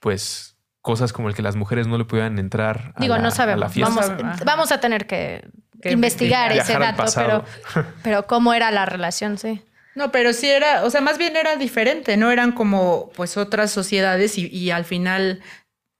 [0.00, 3.76] pues cosas como el que las mujeres no le pudieran entrar a, Digo, no sabemos.
[3.76, 4.10] Vamos,
[4.46, 5.46] vamos, a tener que
[5.84, 7.44] investigar ese dato, pero,
[8.02, 9.62] pero cómo era la relación, sí.
[9.94, 13.72] No, pero sí era, o sea, más bien era diferente, no eran como pues otras
[13.72, 15.40] sociedades y, al final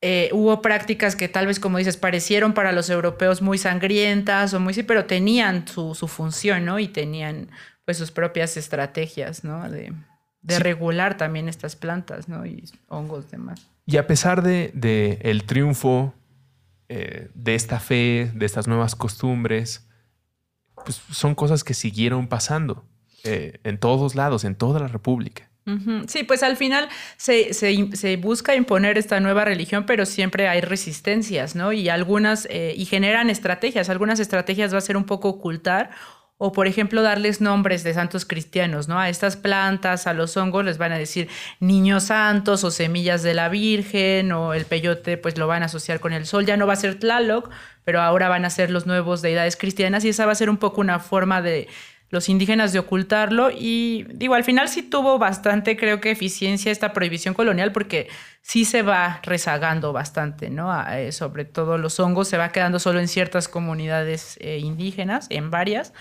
[0.01, 4.61] eh, hubo prácticas que tal vez, como dices, parecieron para los europeos muy sangrientas o
[4.61, 6.79] muy sí, pero tenían su, su función, ¿no?
[6.79, 7.51] Y tenían
[7.85, 9.69] pues sus propias estrategias, ¿no?
[9.69, 9.93] De,
[10.43, 12.47] de regular también estas plantas, ¿no?
[12.47, 13.67] Y hongos demás.
[13.85, 16.15] Y a pesar de, de el triunfo
[16.89, 19.87] eh, de esta fe, de estas nuevas costumbres,
[20.85, 22.87] pues son cosas que siguieron pasando
[23.25, 25.49] eh, en todos lados, en toda la República.
[26.07, 31.55] Sí, pues al final se, se, busca imponer esta nueva religión, pero siempre hay resistencias,
[31.55, 31.73] ¿no?
[31.73, 33.91] Y algunas, eh, y generan estrategias.
[33.91, 35.91] Algunas estrategias va a ser un poco ocultar
[36.39, 38.99] o por ejemplo darles nombres de santos cristianos, ¿no?
[38.99, 43.35] A estas plantas, a los hongos les van a decir niños santos o semillas de
[43.35, 46.67] la Virgen o el peyote pues lo van a asociar con el sol, ya no
[46.67, 47.51] va a ser Tlaloc,
[47.85, 50.59] pero ahora van a ser los nuevos deidades cristianas y esa va a ser un
[50.59, 51.69] poco una forma de
[52.11, 56.93] los indígenas de ocultarlo y digo, al final sí tuvo bastante, creo que eficiencia esta
[56.93, 58.09] prohibición colonial porque
[58.41, 60.73] sí se va rezagando bastante, ¿no?
[60.91, 65.51] Eh, sobre todo los hongos se va quedando solo en ciertas comunidades eh, indígenas, en
[65.51, 65.93] varias,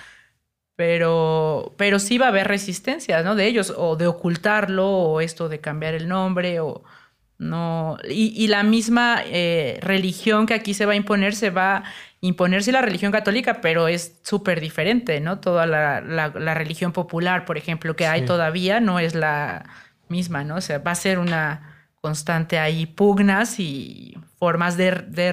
[0.78, 3.34] pero, pero sí va a haber resistencia, ¿no?
[3.36, 6.84] De ellos, o de ocultarlo, o esto de cambiar el nombre, o
[7.40, 7.98] no.
[8.08, 11.84] Y, la misma eh, religión que aquí se va a imponer, se va a
[12.22, 15.40] imponer sí la religión católica, pero es súper diferente, ¿no?
[15.40, 19.66] Toda la, la, religión popular, por ejemplo, que hay todavía, no es la
[20.10, 20.58] misma, ¿no?
[20.58, 25.32] O sea, va a ser una constante ahí pugnas y formas de, de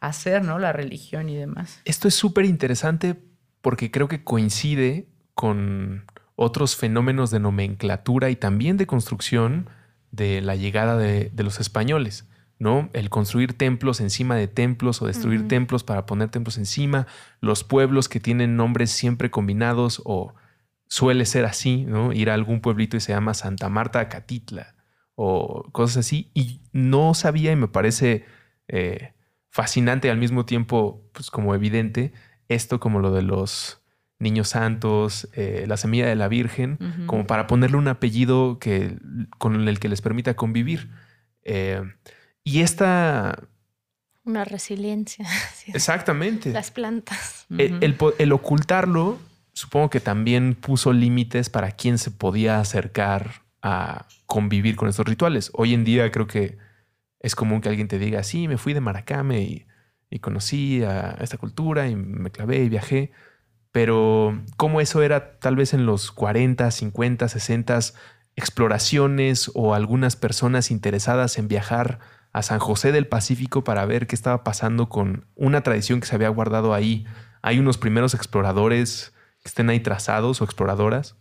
[0.00, 0.60] rehacer, ¿no?
[0.60, 1.80] La religión y demás.
[1.84, 3.16] Esto es súper interesante
[3.62, 6.04] porque creo que coincide con
[6.36, 9.68] otros fenómenos de nomenclatura y también de construcción
[10.10, 12.88] de la llegada de, los españoles, ¿no?
[12.92, 17.06] El construir templos encima de templos o destruir templos para poner templos encima,
[17.40, 20.34] los pueblos que tienen nombres siempre combinados o
[20.86, 22.12] suele ser así, ¿no?
[22.12, 24.74] Ir a algún pueblito y se llama Santa Marta Catitla
[25.14, 26.30] o cosas así.
[26.34, 28.24] Y no sabía y me parece
[28.68, 29.12] eh,
[29.50, 32.12] fascinante al mismo tiempo, pues como evidente,
[32.50, 33.80] esto como lo de los
[34.18, 38.98] niños santos, eh, la semilla de la Virgen, como para ponerle un apellido que,
[39.38, 40.90] con el que les permita convivir.
[41.42, 41.82] Eh,
[42.44, 43.38] y esta...
[44.24, 45.26] Una resiliencia.
[45.68, 46.50] Exactamente.
[46.50, 47.46] Las plantas.
[47.56, 49.18] el, ocultarlo,
[49.54, 55.50] supongo que también puso límites para quién se podía acercar a convivir con estos rituales.
[55.54, 56.58] Hoy en día creo que
[57.20, 59.66] es común que alguien te diga, sí, me fui de Maracame y,
[60.10, 63.12] y conocí a esta cultura y me clavé y viajé
[63.72, 67.78] pero cómo eso era tal vez en los 40, 50, 60
[68.36, 72.00] exploraciones o algunas personas interesadas en viajar
[72.32, 76.14] a San José del Pacífico para ver qué estaba pasando con una tradición que se
[76.14, 77.06] había guardado ahí.
[77.42, 81.16] Hay unos primeros exploradores que estén ahí trazados o exploradoras.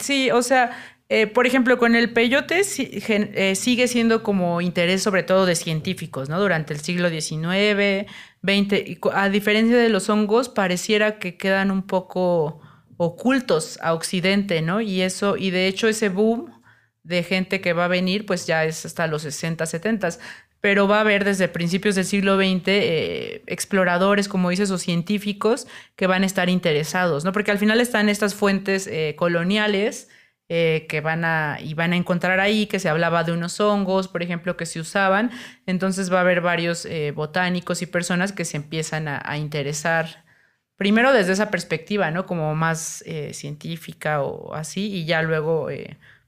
[0.00, 0.72] Sí, o sea,
[1.08, 6.28] eh, por ejemplo, con el peyote eh, sigue siendo como interés sobre todo de científicos,
[6.28, 6.40] ¿no?
[6.40, 8.10] Durante el siglo XIX,
[8.42, 12.60] XX, a diferencia de los hongos, pareciera que quedan un poco
[12.96, 14.80] ocultos a Occidente, ¿no?
[14.80, 16.60] Y eso, y de hecho ese boom
[17.04, 20.08] de gente que va a venir, pues ya es hasta los 60, 70,
[20.60, 25.68] pero va a haber desde principios del siglo XX eh, exploradores, como dices, o científicos
[25.94, 27.30] que van a estar interesados, ¿no?
[27.30, 30.08] Porque al final están estas fuentes coloniales,
[30.48, 34.06] eh, que van a, y van a encontrar ahí, que se hablaba de unos hongos,
[34.06, 35.32] por ejemplo, que se usaban.
[35.66, 40.24] Entonces va a haber varios eh, botánicos y personas que se empiezan a, interesar,
[40.76, 42.26] primero desde esa perspectiva, ¿no?
[42.26, 45.68] Como más eh, científica o así, y ya luego,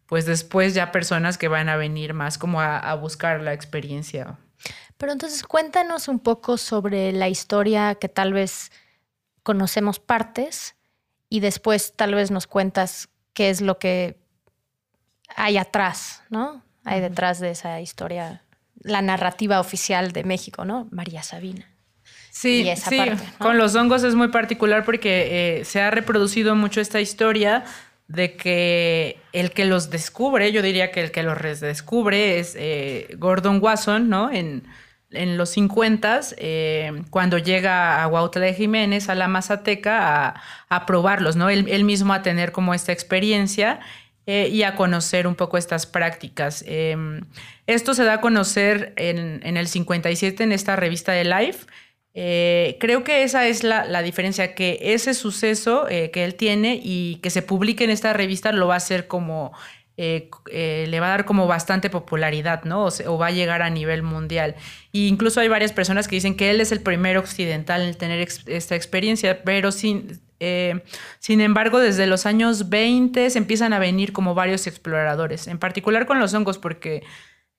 [0.07, 4.37] pues después ya personas que van a venir más como a, a buscar la experiencia.
[4.97, 8.73] Pero entonces cuéntanos un poco sobre la historia que tal vez
[9.45, 10.75] conocemos partes
[11.29, 14.17] y después tal vez nos cuentas qué es lo que
[15.37, 16.65] hay atrás, ¿no?
[16.85, 18.43] Hay detrás de esa historia,
[18.81, 20.89] la narrativa oficial de México, ¿no?
[20.91, 21.65] María Sabina.
[22.33, 22.99] Sí, sí.
[23.39, 27.65] con los hongos es muy particular porque eh, se ha reproducido mucho esta historia
[28.09, 33.15] de que el que los descubre, yo diría que el que los descubre es eh,
[33.19, 34.33] Gordon Wasson, ¿no?
[34.33, 34.65] En,
[35.11, 40.35] los 50, eh, cuando llega a Huautla de Jiménez, a la Mazateca,
[40.69, 41.49] a, probarlos, ¿no?
[41.49, 43.81] Él, mismo a tener como esta experiencia
[44.27, 46.63] eh, y a conocer un poco estas prácticas.
[46.67, 47.23] Em,
[47.67, 51.67] esto se da a conocer en, el 57 en esta revista de Life.
[52.15, 57.17] Eh, creo que esa es la, la diferencia, que ese suceso que él tiene y
[57.23, 59.53] que se publique en esta revista lo va a hacer como
[60.01, 62.87] eh, eh, le va a dar como bastante popularidad, ¿no?
[62.87, 64.55] O, va a llegar a nivel mundial.
[64.93, 68.29] E incluso hay varias personas que dicen que él es el primer occidental en tener
[68.47, 70.85] esta experiencia, pero sin, eh,
[71.19, 76.07] sin embargo, desde los años 20 se empiezan a venir como varios exploradores, en particular
[76.07, 77.03] con los hongos, porque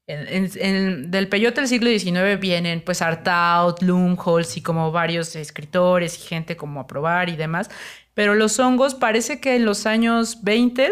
[0.07, 6.55] del peyote del siglo XIX vienen pues Artaud, Lumholtz y como varios escritores y gente
[6.55, 7.69] como a probar y demás,
[8.13, 10.89] pero los hongos parece que en los años 20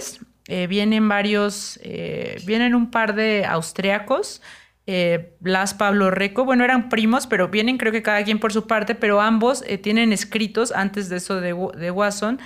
[0.47, 4.41] eh, vienen varios, eh, vienen un par de austriacos,
[4.86, 8.65] eh, Blas Pablo Reco, bueno, eran primos, pero vienen creo que cada quien por su
[8.65, 12.39] parte, pero ambos tienen escritos antes de eso de, de Watson.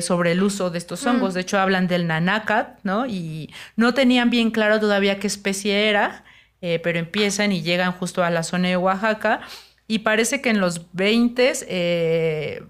[0.00, 1.30] sobre el uso de estos hongos.
[1.30, 1.34] Mm.
[1.34, 3.06] De hecho, hablan del nanacat, ¿no?
[3.06, 6.24] Y no tenían bien claro todavía qué especie era,
[6.60, 9.40] pero empiezan y llegan justo a la zona de Oaxaca.
[9.86, 12.66] Y parece que en los 20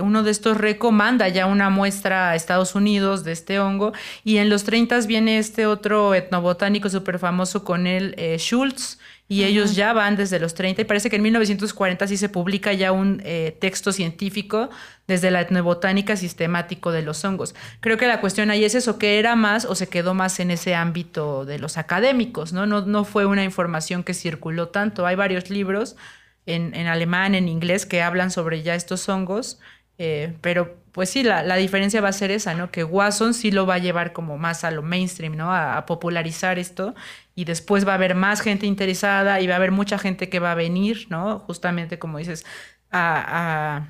[0.00, 3.92] uno de estos recomanda ya una muestra a Estados Unidos de este hongo
[4.24, 9.44] y en los 30 viene este otro etnobotánico súper famoso con él, eh, Schultz, y
[9.44, 12.92] ellos ya van desde los 30 y parece que en 1940 sí se publica ya
[12.92, 14.68] un eh, texto científico
[15.06, 17.54] desde la etnobotánica sistemático de los hongos.
[17.80, 20.50] Creo que la cuestión ahí es eso, que era más o se quedó más en
[20.50, 22.66] ese ámbito de los académicos, ¿no?
[22.66, 25.06] No, no fue una información que circuló tanto.
[25.06, 25.96] Hay varios libros
[26.44, 29.58] en, en alemán, en inglés, que hablan sobre ya estos hongos
[29.98, 32.70] eh, pero pues sí, la, diferencia va a ser esa, ¿no?
[32.70, 35.52] Que Watson sí lo va a llevar como más a lo mainstream, ¿no?
[35.52, 36.94] A, popularizar esto
[37.34, 40.38] y después va a haber más gente interesada y va a haber mucha gente que
[40.38, 41.40] va a venir, ¿no?
[41.40, 42.46] Justamente como dices,
[42.92, 43.88] a,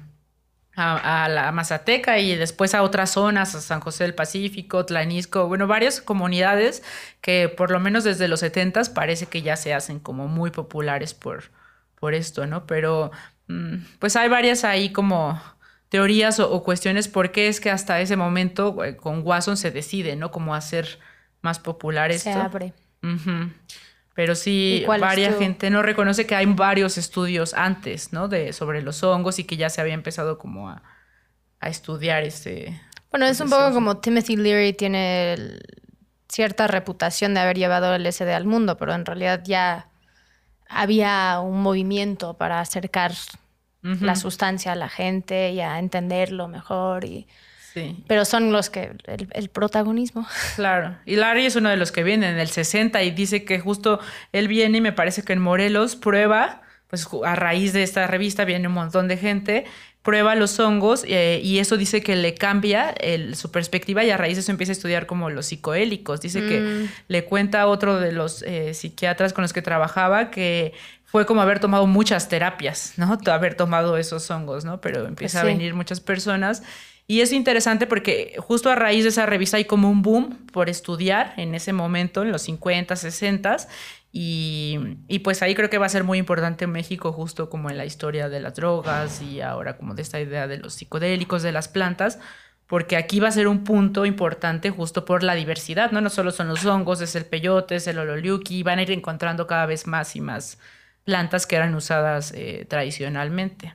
[0.76, 5.66] a, la Mazateca y después a otras zonas, a San José del Pacífico, Tlanisco, bueno,
[5.66, 6.82] varias comunidades
[7.20, 11.14] que por lo menos desde los 70 parece que ya se hacen como muy populares
[11.14, 11.44] por,
[11.96, 12.66] por esto, ¿no?
[12.66, 13.10] Pero
[13.48, 15.40] mm, pues hay varias ahí como
[15.94, 20.16] teorías o, cuestiones por qué es que hasta ese momento eh, con Watson se decide,
[20.16, 20.32] ¿no?
[20.32, 20.98] Como hacer
[21.40, 22.32] más popular esto.
[22.32, 22.72] Se abre.
[24.12, 28.26] Pero sí, varias gente no reconoce que hay varios estudios antes, ¿no?
[28.26, 30.82] De, sobre los hongos y que ya se había empezado como a,
[31.60, 32.76] estudiar este...
[33.12, 35.60] Bueno, es un poco como Timothy Leary tiene
[36.28, 39.86] cierta reputación de haber llevado el SD al mundo, pero en realidad ya
[40.68, 43.12] había un movimiento para acercar
[43.84, 47.26] la sustancia a la gente y a entenderlo mejor y
[48.06, 50.26] pero son los que, el, protagonismo.
[50.56, 50.96] Claro.
[51.04, 54.00] Y Larry es uno de los que viene en el 60 y dice que justo
[54.32, 58.44] él viene y me parece que en Morelos prueba, pues a raíz de esta revista
[58.44, 59.64] viene un montón de gente,
[60.02, 62.94] prueba los hongos eh, y eso dice que le cambia
[63.32, 66.20] su perspectiva y a raíz de eso empieza a estudiar como los psicoélicos.
[66.20, 66.88] Dice que mm.
[67.08, 70.74] le cuenta a otro de los eh, psiquiatras con los que trabajaba que
[71.14, 73.16] fue como haber tomado muchas terapias, ¿no?
[73.30, 74.80] Haber tomado esos hongos, ¿no?
[74.80, 76.64] Pero empieza a venir muchas personas
[77.06, 80.68] y es interesante porque justo a raíz de esa revista hay como un boom por
[80.68, 83.58] estudiar en ese momento, en los 50, 60.
[84.10, 87.70] Y, y pues ahí creo que va a ser muy importante en México, justo como
[87.70, 91.44] en la historia de las drogas y ahora como de esta idea de los psicodélicos,
[91.44, 92.18] de las plantas,
[92.66, 96.00] porque aquí va a ser un punto importante justo por la diversidad, ¿no?
[96.00, 99.46] No solo son los hongos, es el peyote, es el ololiuki, van a ir encontrando
[99.46, 100.58] cada vez más y más
[101.04, 103.74] plantas que eran usadas eh, tradicionalmente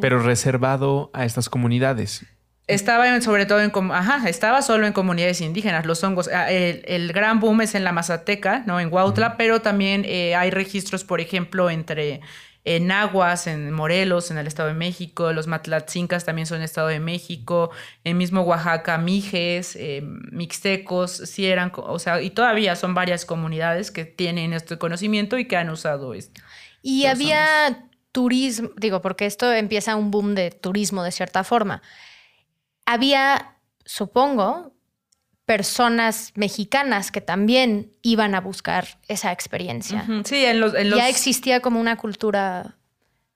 [0.00, 2.24] pero reservado a estas comunidades.
[2.68, 6.28] Estaba sobre todo en, ajá, estaba solo en comunidades indígenas, los hongos.
[6.32, 8.80] Ah, el, gran boom es en la Mazateca, ¿no?
[8.80, 12.20] En Huautla, pero también eh, hay registros, por ejemplo, entre
[12.64, 17.00] en Aguas, en Morelos, en el Estado de México, los Matlatzincas también son Estado de
[17.00, 17.70] México,
[18.04, 23.90] en mismo Oaxaca, Mijes, eh, Mixtecos, sí eran, o sea, y todavía son varias comunidades
[23.90, 26.40] que tienen este conocimiento y que han usado esto.
[26.82, 31.82] Y había turismo, digo, porque esto empieza un boom de turismo de cierta forma.
[32.86, 34.71] Había, supongo,
[35.46, 40.06] personas mexicanas que también iban a buscar esa experiencia.
[40.24, 42.76] Sí, en los, Ya existía como una cultura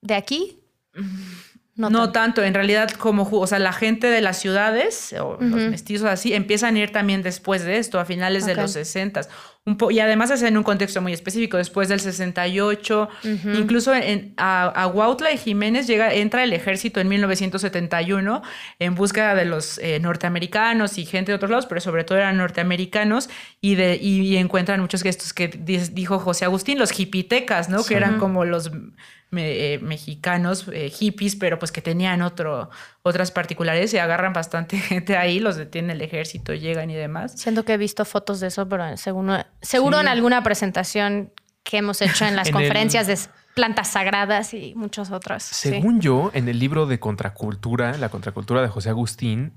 [0.00, 0.60] de aquí.
[1.74, 2.42] No, tanto.
[2.42, 6.76] en realidad como, o sea, la gente de las ciudades, o los mestizos así, empiezan
[6.76, 9.20] a ir también después de esto, a finales de los 60.
[9.66, 13.08] Un y además es en un contexto muy específico, después del 68,
[13.58, 18.42] incluso en, a, a, Huautla y Jiménez llega, entra el ejército en 1971
[18.78, 22.36] en búsqueda de los eh, norteamericanos y gente de otros lados, pero sobre todo eran
[22.36, 23.28] norteamericanos
[23.60, 27.82] y, de, y, encuentran muchos gestos que dijo José Agustín, los hipitecas, ¿no?
[27.82, 28.70] Que eran como los
[29.32, 32.70] eh, mexicanos, eh, hippies, pero pues que tenían otro,
[33.02, 37.32] otras particularidades y agarran bastante gente ahí, los detiene el ejército, llegan y demás.
[37.32, 41.32] Siento que he visto fotos de eso, pero seguro, seguro en alguna presentación
[41.64, 43.18] que hemos hecho en las conferencias de
[43.54, 45.42] plantas sagradas y muchas otras.
[45.42, 49.54] Según yo, en el libro de Contracultura, la Contracultura de José Agustín,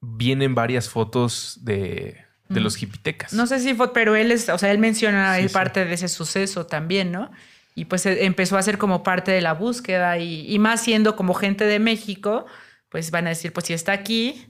[0.00, 3.32] vienen varias fotos de, de los hipitecas.
[3.32, 6.66] No sé si fue, pero él es, o sea, él menciona parte de ese suceso
[6.66, 7.30] también, ¿no?
[7.74, 11.34] Y pues e, empezó a ser como parte de la búsqueda y, más siendo como
[11.34, 12.46] gente de México,
[12.88, 14.46] pues van a decir, pues si está aquí,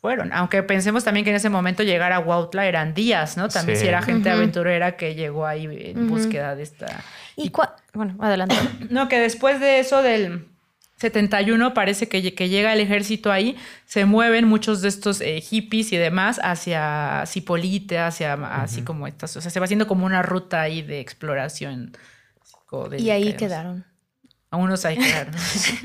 [0.00, 0.32] fueron.
[0.32, 3.48] Aunque pensemos también que en ese momento llegar a Huautla eran días, ¿no?
[3.48, 7.02] También si era gente aventurera que llegó ahí en búsqueda de esta...
[7.36, 7.50] Y,
[7.94, 8.54] bueno, adelante.
[8.90, 10.46] no, que después de eso del
[10.98, 15.92] 71 parece que, que llega el ejército ahí, se mueven muchos de estos eh, hippies
[15.92, 20.22] y demás hacia Cipolite, hacia así como estas, o sea, se va haciendo como una
[20.22, 21.92] ruta ahí de exploración
[22.98, 23.84] y ahí quedaron.
[24.50, 25.34] A unos ahí quedaron.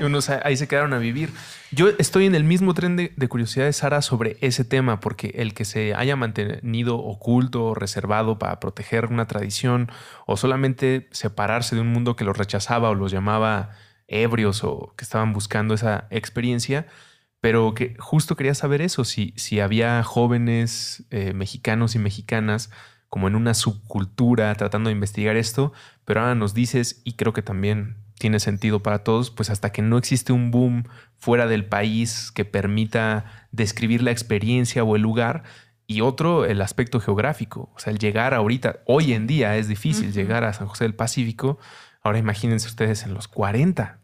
[0.00, 1.30] unos ahí se quedaron a vivir.
[1.72, 5.32] Yo estoy en el mismo tren de, de, curiosidad de Sara sobre ese tema, porque
[5.36, 9.90] el que se haya mantenido oculto o reservado para proteger una tradición
[10.26, 13.70] o solamente separarse de un mundo que los rechazaba o los llamaba
[14.10, 16.86] ebrios o que estaban buscando esa experiencia,
[17.40, 22.70] pero que justo quería saber eso, si, si había jóvenes eh, mexicanos y mexicanas
[23.08, 25.72] como en una subcultura tratando de investigar esto,
[26.10, 29.80] pero ahora nos dices, y creo que también tiene sentido para todos, pues hasta que
[29.80, 30.88] no existe un boom
[31.18, 35.44] fuera del país que permita describir la experiencia o el lugar,
[35.86, 40.12] y otro, el aspecto geográfico, o sea, el llegar ahorita, hoy en día es difícil
[40.12, 41.60] llegar a San José del Pacífico,
[42.02, 44.00] ahora imagínense ustedes en los 40.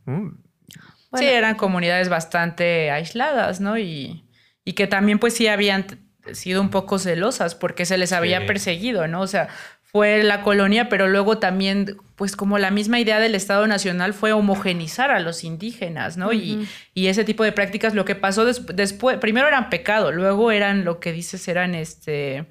[1.13, 3.79] sí, eran comunidades bastante aisladas, ¿no?
[3.79, 4.31] Y,
[4.65, 9.07] y que también pues sí habían sido un poco celosas porque se les había perseguido,
[9.09, 9.21] ¿no?
[9.21, 9.49] O sea,
[9.97, 14.33] fue la colonia, pero luego también, pues como la misma idea del Estado Nacional fue
[14.33, 16.35] homogenizar a los indígenas, ¿no?
[16.35, 20.85] y, y, ese tipo de prácticas, lo que pasó después, primero eran pecado, luego eran
[20.85, 22.47] lo que dices, eran este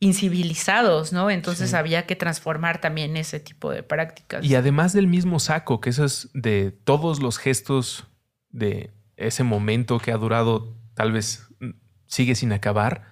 [0.00, 1.30] incivilizados, ¿no?
[1.30, 4.44] Entonces había que transformar también ese tipo de prácticas.
[4.44, 8.08] Y además del mismo saco, que eso es de todos los gestos
[8.48, 11.70] de ese momento que ha durado, tal vez mm,
[12.06, 13.04] sigue sin acabar,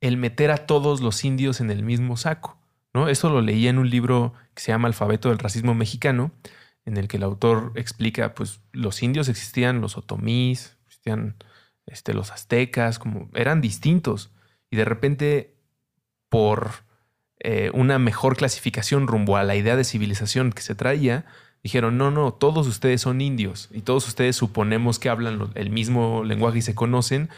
[0.00, 2.57] el meter a todos los indios en el mismo saco.
[2.94, 3.08] ¿No?
[3.08, 6.32] Eso lo leía en un libro que se llama Alfabeto del Racismo Mexicano,
[6.84, 11.36] en el que el autor explica, pues los indios existían, los otomís, existían
[11.86, 14.30] este, los aztecas, como eran distintos.
[14.70, 15.54] Y de repente,
[16.28, 16.70] por
[17.40, 21.24] eh, una mejor clasificación rumbo a la idea de civilización que se traía,
[21.62, 26.24] dijeron, no, no, todos ustedes son indios y todos ustedes suponemos que hablan el mismo
[26.24, 27.28] lenguaje y se conocen,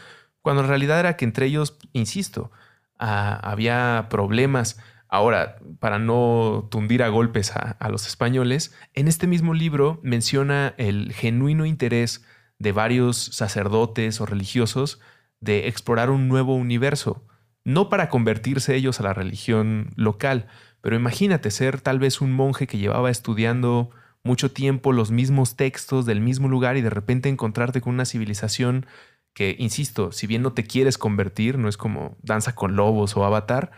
[0.41, 2.51] cuando en realidad era que entre ellos, insisto,
[2.99, 4.79] ah, había problemas.
[5.13, 11.11] Ahora, para no tundir a golpes a, los españoles, en este mismo libro menciona el
[11.11, 12.23] genuino interés
[12.59, 15.01] de varios sacerdotes o religiosos
[15.41, 17.27] de explorar un nuevo universo,
[17.65, 20.47] no para convertirse ellos a la religión local,
[20.79, 23.89] pero imagínate ser tal vez un monje que llevaba estudiando
[24.23, 28.85] mucho tiempo los mismos textos del mismo lugar y de repente encontrarte con una civilización
[29.33, 33.25] que, insisto, si bien no te quieres convertir, no es como Danza con Lobos o
[33.25, 33.71] Avatar,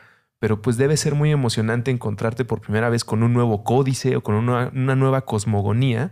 [0.44, 4.24] pero pues debe ser muy emocionante encontrarte por primera vez con un nuevo códice o
[4.24, 6.12] con una, nueva cosmogonía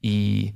[0.00, 0.54] y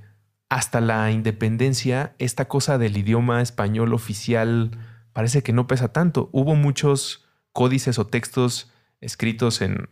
[0.48, 4.78] hasta la independencia, esta cosa del idioma español oficial
[5.12, 6.30] parece que no pesa tanto.
[6.30, 9.88] Hubo muchos códices o textos escritos en,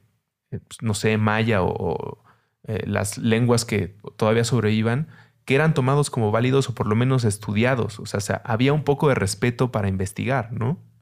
[0.50, 2.22] pues, no sé, maya o,
[2.68, 5.08] eh, las lenguas que todavía sobrevivan,
[5.44, 7.98] que eran tomados como válidos o por lo menos estudiados.
[7.98, 10.93] O sea, había un poco de respeto para investigar, ¿no?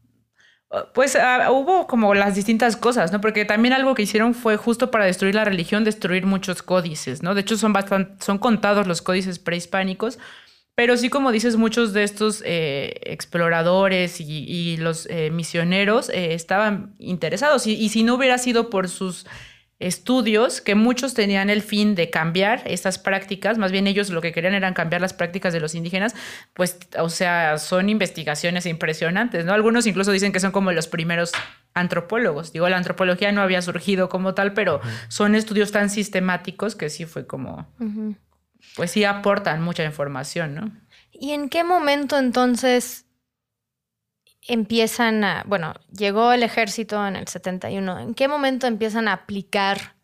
[0.94, 3.20] Pues ah, hubo como las distintas cosas, ¿no?
[3.20, 7.34] Porque también algo que hicieron fue justo para destruir la religión, destruir muchos códices, ¿no?
[7.34, 10.18] De hecho, son, bastante, son contados los códices prehispánicos,
[10.74, 16.94] pero sí, como dices, muchos de estos eh, exploradores y, los eh, misioneros eh, estaban
[16.98, 17.66] interesados.
[17.66, 19.26] y, si no hubiera sido por sus
[19.86, 24.32] estudios que muchos tenían el fin de cambiar estas prácticas, más bien ellos lo que
[24.32, 26.14] querían eran cambiar las prácticas de los indígenas,
[26.54, 29.52] pues, o sea, son investigaciones impresionantes, ¿no?
[29.52, 31.32] Algunos incluso dicen que son como los primeros
[31.74, 32.52] antropólogos.
[32.52, 37.04] Digo, la antropología no había surgido como tal, pero son estudios tan sistemáticos que sí
[37.04, 37.68] fue como,
[38.76, 40.70] pues sí aportan mucha información, ¿no?
[41.10, 43.06] ¿Y en qué momento entonces
[44.47, 49.95] empiezan a, bueno, llegó el ejército en el 71, ¿en qué momento empiezan a aplicar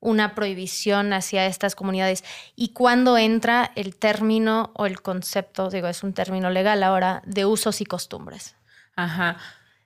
[0.00, 2.24] una prohibición hacia estas comunidades
[2.56, 7.46] y cuándo entra el término o el concepto, digo, es un término legal ahora, de
[7.46, 8.56] usos y costumbres?
[8.96, 9.36] Ajá.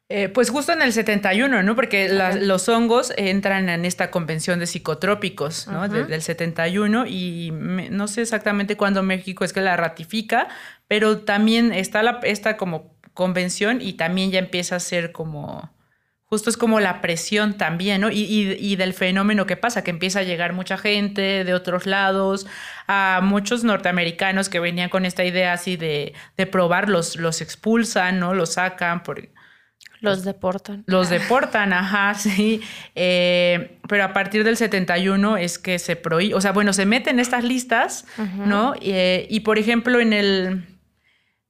[0.08, 1.74] Eh, pues justo en el 71, ¿no?
[1.74, 5.88] Porque los hongos entran en esta convención de psicotrópicos, ¿no?
[5.88, 10.46] del 71 y no sé exactamente cuándo México es que la ratifica,
[10.86, 15.72] pero también está la, esta como convención y también ya empieza a ser como,
[16.26, 18.10] justo es como la presión también, ¿no?
[18.12, 22.46] Y, del fenómeno que pasa, que empieza a llegar mucha gente de otros lados,
[22.86, 28.20] a muchos norteamericanos que venían con esta idea así de, de probar, los, los expulsan,
[28.20, 28.34] ¿no?
[28.34, 29.28] Los sacan por...
[30.00, 30.84] Los deportan.
[30.86, 32.60] Los deportan, ajá, sí.
[32.94, 37.18] Eh, pero a partir del 71 es que se prohíbe, o sea, bueno, se meten
[37.18, 38.04] estas listas,
[38.44, 38.74] ¿no?
[38.82, 40.75] Eh, y por ejemplo, en el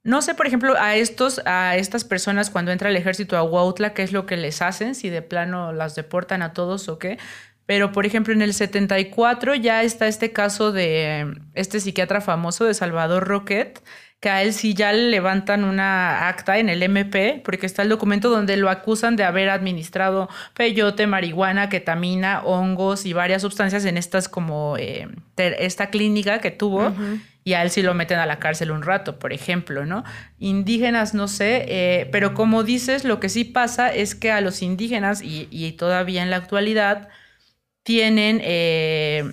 [0.06, 3.92] no sé, por ejemplo, a estos, a estas personas cuando entra el ejército a Huautla,
[3.92, 7.18] qué es lo que les hacen, si de plano las deportan a todos o qué.
[7.66, 12.74] Pero, por ejemplo, en el 74 ya está este caso de este psiquiatra famoso de
[12.74, 13.82] Salvador Roquet,
[14.20, 17.88] que a él sí ya le levantan una acta en el MP, porque está el
[17.88, 23.96] documento donde lo acusan de haber administrado peyote, marihuana, ketamina, hongos y varias sustancias en
[23.96, 26.94] estas como eh, esta clínica que tuvo
[27.46, 30.02] y a él sí lo meten a la cárcel un rato, por ejemplo, ¿no?
[30.40, 34.62] Indígenas, no sé, eh, pero como dices, lo que sí pasa es que a los
[34.62, 37.08] indígenas, y, todavía en la actualidad,
[37.84, 39.32] tienen eh,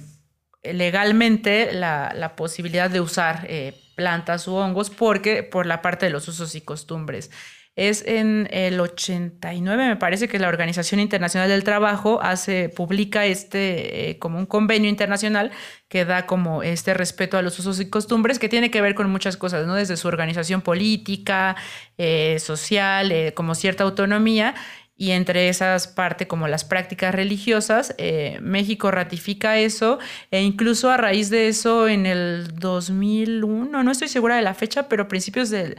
[0.62, 6.28] legalmente la, posibilidad de usar eh, plantas u hongos porque por la parte de los
[6.28, 7.32] usos y costumbres.
[7.76, 14.12] Es en el 89, me parece que la Organización Internacional del Trabajo hace, publica este
[14.12, 15.52] eh, como un convenio internacional
[15.88, 19.10] que da como este respeto a los usos y costumbres que tiene que ver con
[19.10, 19.74] muchas cosas, ¿no?
[19.74, 21.56] Desde su organización política,
[21.98, 24.54] eh, social, eh, como cierta autonomía
[24.96, 27.96] y entre esas parte como las prácticas religiosas,
[28.42, 29.98] México ratifica eso
[30.30, 34.88] e incluso a raíz de eso en el 2001, no estoy segura de la fecha,
[34.88, 35.78] pero principios del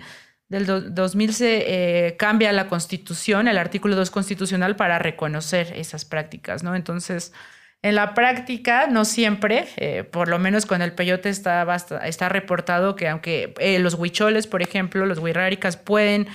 [0.49, 6.63] del 2000 se eh, cambia la constitución, el artículo 2 constitucional, para reconocer esas prácticas,
[6.63, 6.75] ¿no?
[6.75, 7.33] Entonces,
[7.83, 11.67] en la práctica, no siempre, eh, por lo menos con el peyote está,
[12.05, 16.29] está reportado que aunque eh, los huicholes, por ejemplo, los huiráricas pueden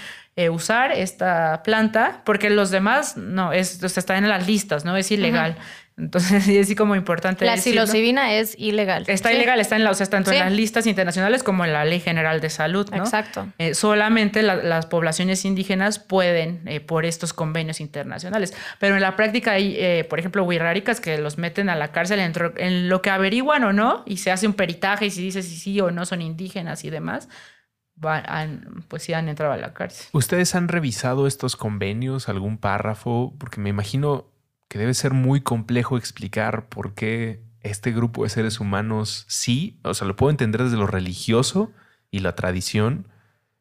[0.52, 4.96] usar esta planta, porque los demás no, es, o sea, están en las listas, ¿no?
[4.96, 5.58] Es ilegal.
[6.00, 7.46] Entonces, es así como importante.
[7.46, 9.04] La psilocibina es ilegal.
[9.08, 11.86] Está ilegal, está en la, o sea, tanto en las listas internacionales como en la
[11.86, 12.98] Ley General de Salud, ¿no?
[12.98, 13.48] Exacto.
[13.58, 18.54] Eh, solamente las poblaciones indígenas pueden eh, por estos convenios internacionales.
[18.80, 22.20] Pero en la práctica hay, eh, por ejemplo, huirráricas que los meten a la cárcel
[22.20, 25.58] en, lo que averiguan o no, y se hace un peritaje y se dice si
[25.58, 27.28] sí o no son indígenas y demás.
[28.88, 30.08] pues sí han entrado a la cárcel.
[30.14, 33.34] ¿Ustedes han revisado estos convenios, algún párrafo?
[33.38, 34.30] Porque me imagino
[34.70, 39.94] que debe ser muy complejo explicar por qué este grupo de seres humanos sí, o
[39.94, 41.74] sea, lo puedo entender desde lo religioso
[42.12, 43.08] y la tradición,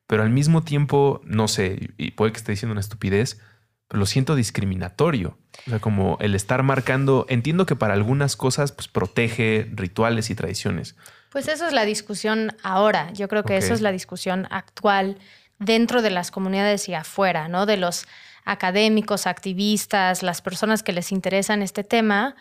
[0.07, 3.41] pero al mismo tiempo, no sé, y puede que esté diciendo una estupidez,
[3.89, 5.39] pero lo siento discriminatorio.
[5.67, 10.35] O sea, como el estar marcando, entiendo que para algunas cosas pues protege rituales y
[10.35, 10.95] tradiciones.
[11.31, 13.13] Pues eso es la discusión ahora.
[13.13, 15.19] Yo creo que eso es la discusión actual
[15.59, 17.67] dentro de las comunidades y afuera, ¿no?
[17.67, 18.07] De los
[18.49, 22.35] académicos, activistas, las personas que les interesan este tema,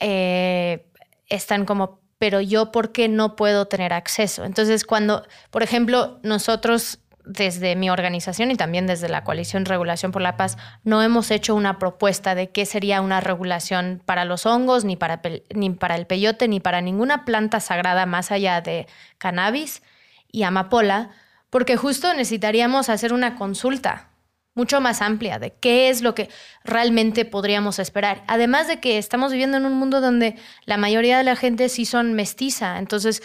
[0.00, 0.90] eh,
[1.28, 4.44] están como, pero yo, ¿por qué no puedo tener acceso?
[4.44, 10.20] Entonces, cuando, por ejemplo, nosotros desde mi organización y también desde la coalición Regulación por
[10.20, 14.84] la Paz, no hemos hecho una propuesta de qué sería una regulación para los hongos,
[14.84, 15.22] ni para,
[15.54, 19.82] ni para el peyote, ni para ninguna planta sagrada más allá de cannabis
[20.30, 21.10] y amapola,
[21.50, 24.10] porque justo necesitaríamos hacer una consulta
[24.54, 26.30] mucho más amplia de qué es lo que
[26.62, 28.22] realmente podríamos esperar.
[28.26, 31.84] Además de que estamos viviendo en un mundo donde la mayoría de la gente sí
[31.84, 33.22] son mestiza, entonces,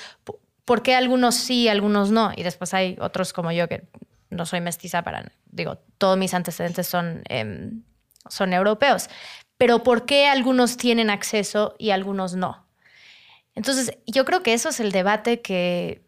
[0.65, 2.31] ¿por qué algunos sí, algunos no?
[2.35, 3.83] Y después hay otros como yo que
[4.29, 7.83] no soy mestiza para, digo, todos mis antecedentes son, em,
[8.27, 9.09] son europeos,
[9.57, 12.65] pero ¿por qué algunos tienen acceso y algunos no?
[13.55, 16.01] Entonces, yo creo que eso es el debate que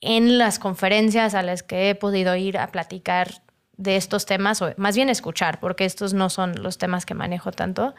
[0.00, 3.42] en las conferencias a las que he podido ir a platicar
[3.82, 7.52] de estos temas, o más bien escuchar, porque estos no son los temas que manejo
[7.52, 7.94] tanto,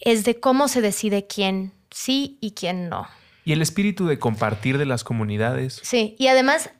[0.00, 3.08] es de cómo se decide quién sí y quién no.
[3.44, 5.80] Y el espíritu de compartir de las comunidades.
[5.82, 6.70] Sí, y además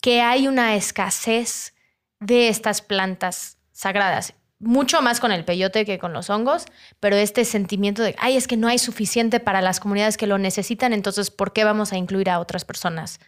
[0.00, 1.74] que hay una escasez
[2.20, 6.64] de estas plantas sagradas, mucho más con el peyote que con los hongos,
[7.00, 10.38] pero este sentimiento de, ay, es que no hay suficiente para las comunidades que lo
[10.38, 13.20] necesitan, entonces, ¿por qué vamos a incluir a otras personas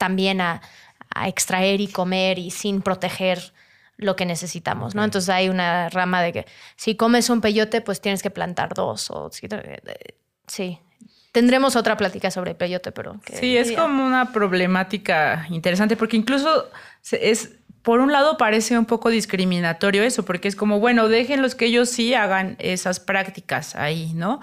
[0.00, 0.62] también a,
[1.14, 3.52] a extraer y comer y sin proteger
[3.96, 5.04] lo que necesitamos, ¿no?
[5.04, 6.46] Entonces hay una rama de que
[6.76, 9.30] si comes un peyote, pues tienes que plantar dos o
[10.46, 10.78] sí.
[11.32, 13.20] Tendremos otra plática sobre peyote, pero...
[13.32, 16.68] sí, es como una problemática interesante porque incluso
[17.12, 17.50] es,
[17.82, 21.88] por un lado parece un poco discriminatorio eso, porque es como, bueno, déjenlos que ellos
[21.88, 24.40] sí hagan esas prácticas ahí, ¿no?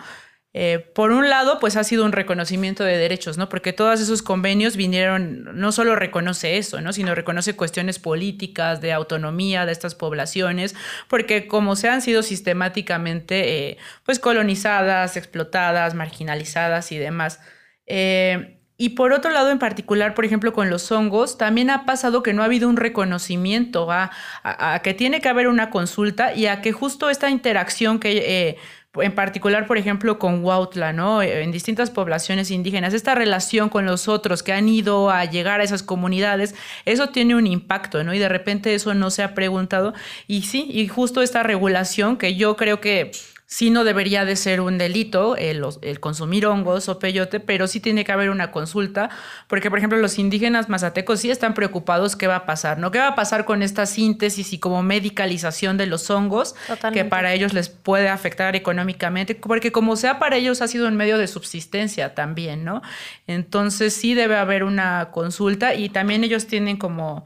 [0.54, 3.48] Eh, por un lado, pues ha sido un reconocimiento de derechos, ¿no?
[3.50, 6.94] Porque todos esos convenios vinieron, no solo reconoce eso, ¿no?
[6.94, 10.74] Sino reconoce cuestiones políticas, de autonomía de estas poblaciones,
[11.10, 17.40] porque como se han sido sistemáticamente, eh, pues colonizadas, explotadas, marginalizadas y demás.
[17.86, 22.22] Eh, y por otro lado, en particular, por ejemplo, con los hongos, también ha pasado
[22.22, 24.12] que no ha habido un reconocimiento a,
[24.44, 28.58] a que tiene que haber una consulta y a que justo esta interacción que
[29.02, 31.22] en particular, por ejemplo, con Huautla, ¿no?
[31.22, 35.64] En distintas poblaciones indígenas, esta relación con los otros que han ido a llegar a
[35.64, 38.14] esas comunidades, eso tiene un impacto, ¿no?
[38.14, 39.94] Y de repente eso no se ha preguntado.
[40.28, 43.12] Y sí, y justo esta regulación que yo creo que
[43.48, 45.64] sí no debería de ser un delito el,
[46.02, 49.10] consumir hongos o peyote, pero sí tiene que haber una consulta,
[49.48, 52.92] porque por ejemplo los indígenas mazatecos sí están preocupados qué va a pasar, ¿no?
[52.92, 56.56] ¿Qué va a pasar con esta síntesis y como medicalización de los hongos
[56.94, 59.34] que para ellos les puede afectar económicamente?
[59.34, 62.82] Porque como sea para ellos ha sido un medio de subsistencia también, ¿no?
[63.28, 67.26] Entonces sí debe haber una consulta y también ellos tienen como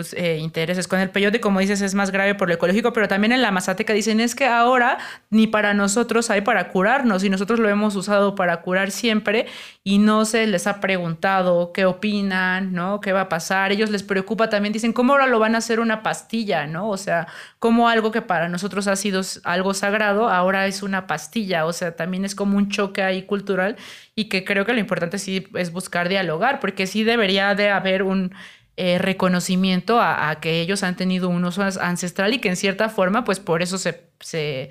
[0.00, 0.88] pues, eh, intereses.
[0.88, 3.50] Con el peyote, como dices, es más grave por lo ecológico, pero también en la
[3.50, 4.96] mazateca dicen es que ahora
[5.28, 9.44] ni para nosotros hay para curarnos y nosotros lo hemos usado para curar siempre
[9.84, 13.02] y no se les ha preguntado qué opinan, ¿no?
[13.02, 13.72] ¿Qué va a pasar?
[13.72, 16.88] Ellos les preocupa también, dicen, ¿cómo ahora lo van a hacer una pastilla, ¿no?
[16.88, 17.26] O sea,
[17.58, 21.94] como algo que para nosotros ha sido algo sagrado, ahora es una pastilla, o sea,
[21.94, 23.76] también es como un choque ahí cultural
[24.14, 28.02] y que creo que lo importante sí es buscar dialogar, porque sí debería de haber
[28.02, 28.32] un
[28.76, 33.24] eh, reconocimiento a, que ellos han tenido un uso ancestral y que en cierta forma,
[33.24, 34.70] pues por eso se, se,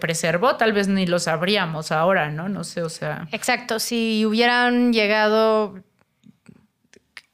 [0.00, 0.56] preservó.
[0.56, 2.48] Tal vez ni lo sabríamos ahora, ¿no?
[2.48, 3.28] No sé, o sea.
[3.32, 5.82] Exacto, si hubieran llegado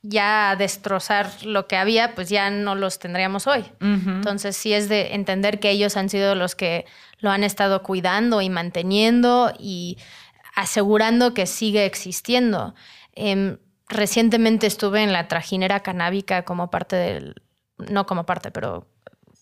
[0.02, 3.64] ya destrozar lo que había, pues ya no los tendríamos hoy.
[3.80, 6.86] Entonces sí es de entender que ellos han sido los que
[7.18, 9.98] lo han estado cuidando y manteniendo y
[10.54, 12.74] asegurando que sigue existiendo.
[13.14, 17.34] Em, recientemente estuve en la trajinera canábica como parte del,
[17.78, 18.86] no como parte, pero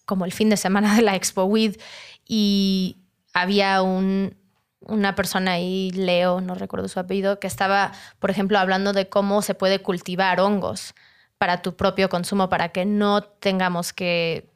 [0.04, 1.76] como el fin de semana de la Expo WID
[2.24, 2.98] y
[3.34, 4.36] había un,
[4.80, 9.42] una persona ahí, Leo, no recuerdo su apellido, que estaba, por ejemplo, hablando de cómo
[9.42, 10.94] se puede cultivar hongos
[11.38, 14.50] para tu propio consumo, para que no tengamos que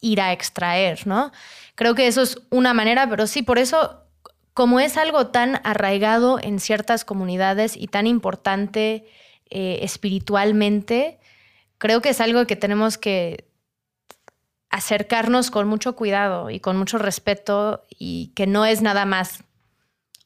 [0.00, 1.32] ir a extraer, ¿no?
[1.74, 4.04] Creo que eso es una manera, pero sí, por eso,
[4.52, 9.06] como es algo tan arraigado en ciertas comunidades y tan importante
[9.50, 11.18] eh, espiritualmente,
[11.78, 13.48] creo que es algo que tenemos que
[14.70, 19.44] acercarnos con mucho cuidado y con mucho respeto y que no es nada más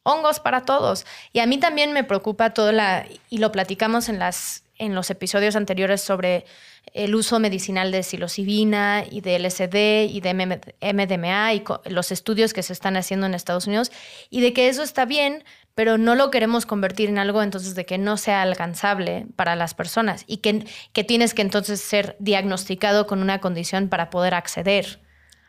[0.03, 1.07] hongos para todos.
[1.33, 5.11] Y a mí también me preocupa todo la, y lo platicamos en, las, en los
[5.11, 6.45] episodios anteriores sobre
[6.93, 12.63] el uso medicinal de psilocibina y de LSD y de MDMA y los estudios que
[12.63, 13.93] se están haciendo en Estados Unidos
[14.31, 15.45] y de que eso está bien,
[15.75, 19.75] pero no lo queremos convertir en algo entonces de que no sea alcanzable para las
[19.75, 25.01] personas y que, que tienes que entonces ser diagnosticado con una condición para poder acceder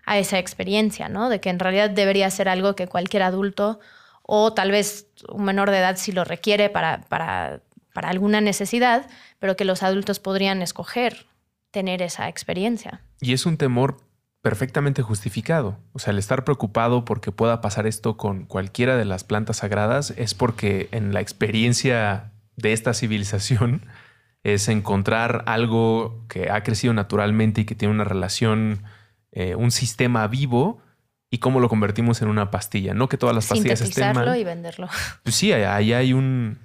[0.06, 1.30] a esa experiencia, ¿no?
[1.30, 3.80] De que en realidad debería ser algo que cualquier adulto
[4.22, 7.62] o tal vez un menor de edad si lo requiere para, para,
[7.94, 9.10] para alguna necesidad,
[9.40, 11.26] pero que los adultos podrían escoger
[11.72, 13.02] tener esa experiencia.
[13.20, 13.98] Y es un temor
[14.44, 15.80] perfectamente justificado.
[15.94, 20.14] O sea, el estar preocupado porque pueda pasar esto con cualquiera de las plantas sagradas
[20.18, 23.86] es porque en la experiencia de esta civilización
[24.44, 28.84] es encontrar algo que ha crecido naturalmente y que tiene una relación,
[29.32, 30.82] eh, un sistema vivo
[31.32, 32.94] y cómo lo convertimos en una pastilla.
[32.94, 34.38] No que todas las pastillas estén mal.
[34.38, 34.90] y venderlo.
[35.24, 36.60] Pues sí, ahí hay un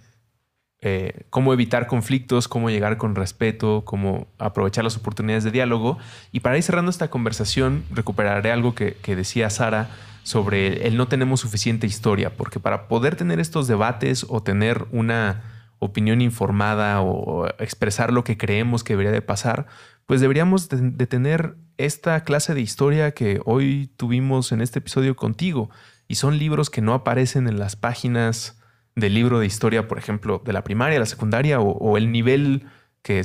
[0.81, 5.99] eh, cómo evitar conflictos, cómo llegar con respeto, cómo aprovechar las oportunidades de diálogo.
[6.33, 9.91] Y para ir cerrando esta conversación, recuperaré algo que, que decía Sara
[10.22, 15.43] sobre el no tenemos suficiente historia, porque para poder tener estos debates o tener una
[15.79, 19.66] opinión informada o expresar lo que creemos que debería de pasar,
[20.07, 25.70] pues deberíamos de, tener esta clase de historia que hoy tuvimos en este episodio contigo.
[26.09, 28.58] Y son libros que no aparecen en las páginas
[28.99, 32.66] del libro de historia, por ejemplo, de la primaria, la secundaria o, el nivel
[33.03, 33.22] que,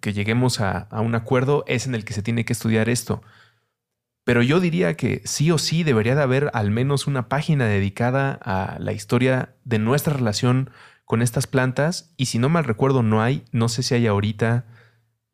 [0.00, 3.22] que lleguemos a, a un acuerdo es en el que se tiene que estudiar esto.
[4.24, 8.38] Pero yo diría que sí o sí debería de haber al menos una página dedicada
[8.42, 10.70] a la historia de nuestra relación
[11.04, 12.12] con estas plantas.
[12.16, 14.64] Y si no mal recuerdo, no hay, no sé si hay ahorita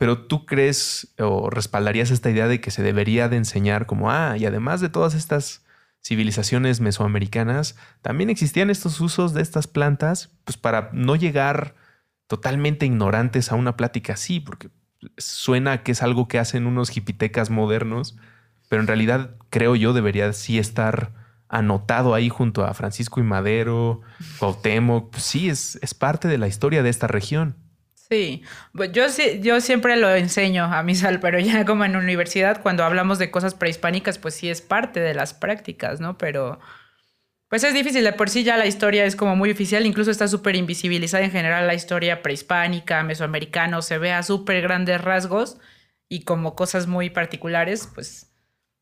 [0.03, 4.37] pero tú crees o respaldarías esta idea de que se debería de enseñar como, ah,
[4.37, 5.65] y además de todas estas
[6.03, 11.75] civilizaciones mesoamericanas, también existían estos usos de estas plantas, pues para no llegar
[12.27, 14.71] totalmente ignorantes a una plática así, porque
[15.17, 18.17] suena que es algo que hacen unos jipitecas modernos,
[18.69, 21.13] pero en realidad creo yo debería sí estar
[21.49, 24.01] anotado ahí junto a Francisco y Madero,
[24.39, 27.57] Cuauhtémoc, pues sí, es, es parte de la historia de esta región.
[28.13, 28.43] Sí,
[28.75, 29.07] pues yo,
[29.41, 33.31] yo siempre lo enseño a mi sal, pero ya como en universidad, cuando hablamos de
[33.31, 36.19] cosas prehispánicas, pues sí es parte de las prácticas, ¿no?
[36.19, 36.61] Pero
[37.49, 40.29] pues es difícil, de por sí ya la historia es como muy oficial, incluso está
[40.29, 45.59] súper invisibilizada en general la historia prehispánica, mesoamericana, se ve a súper grandes rasgos
[46.07, 48.31] y como cosas muy particulares, pues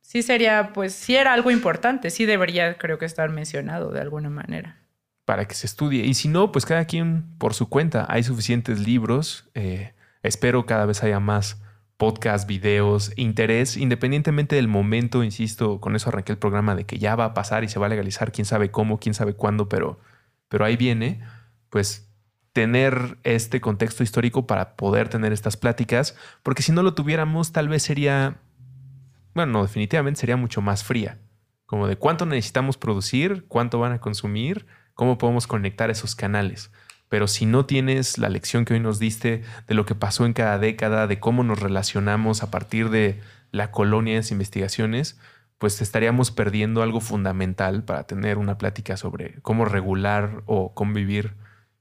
[0.01, 4.31] sí sería, pues sí era algo importante, sí debería creo que estar mencionado de alguna
[4.31, 4.80] manera
[5.25, 6.05] para que se estudie.
[6.05, 8.07] Y si no, pues cada quien por su cuenta.
[8.09, 9.49] Hay suficientes libros.
[9.55, 11.63] Eh, espero cada vez haya más
[12.01, 17.15] podcasts, videos, interés, independientemente del momento, insisto, con eso arranqué el programa de que ya
[17.15, 20.01] va a pasar y se va a legalizar, quién sabe cómo, quién sabe cuándo, pero,
[20.49, 21.21] pero ahí viene,
[21.69, 22.11] pues
[22.55, 27.69] tener este contexto histórico para poder tener estas pláticas, porque si no lo tuviéramos, tal
[27.69, 28.39] vez sería,
[29.35, 31.19] bueno, no, definitivamente sería mucho más fría,
[31.67, 34.67] como de cuánto necesitamos producir, cuánto van a consumir,
[35.01, 36.71] cómo podemos conectar esos canales.
[37.09, 40.35] Pero si no tienes la lección que hoy nos diste de lo que pasó en
[40.35, 43.19] cada década, de cómo nos relacionamos a partir de
[43.51, 45.19] la colonia de las investigaciones,
[45.57, 51.33] pues estaríamos perdiendo algo fundamental para tener una plática sobre cómo regular o convivir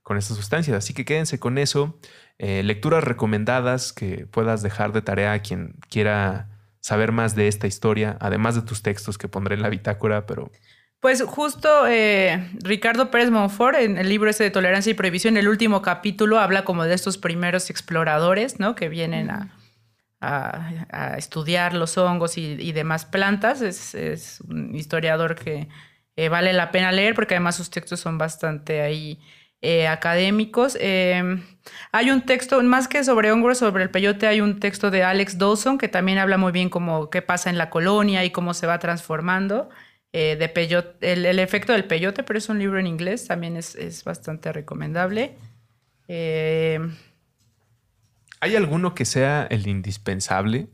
[0.02, 0.78] con estas sustancias.
[0.78, 2.00] Así que quédense con eso.
[2.38, 6.48] Eh, lecturas recomendadas que puedas dejar de tarea a quien quiera
[6.80, 10.54] saber más de esta historia, además de tus textos que pondré en la bitácora, pero
[11.00, 15.48] pues justo eh, Ricardo Pérez Monfort, en el libro ese de Tolerancia y Prohibición, el
[15.48, 18.76] último capítulo habla como de estos primeros exploradores, ¿no?
[18.76, 19.56] Que vienen a,
[21.18, 23.62] estudiar los hongos y, demás plantas.
[23.62, 25.70] Es, un historiador que
[26.18, 29.22] eh, vale la pena leer porque además sus textos son bastante ahí
[29.62, 30.78] eh, académicos.
[30.82, 31.42] Em,
[31.94, 35.38] hay un texto, más que sobre hongos, sobre el peyote, hay un texto de Alex
[35.38, 38.68] Dawson que también habla muy bien como qué pasa en la colonia y cómo se
[38.68, 39.70] va transformando.
[40.12, 43.76] Eh, de peyote, el, efecto del peyote, pero es un libro en inglés, también es,
[43.76, 45.36] es bastante recomendable.
[46.08, 46.96] Em,
[48.40, 50.68] ¿Hay alguno que sea el indispensable?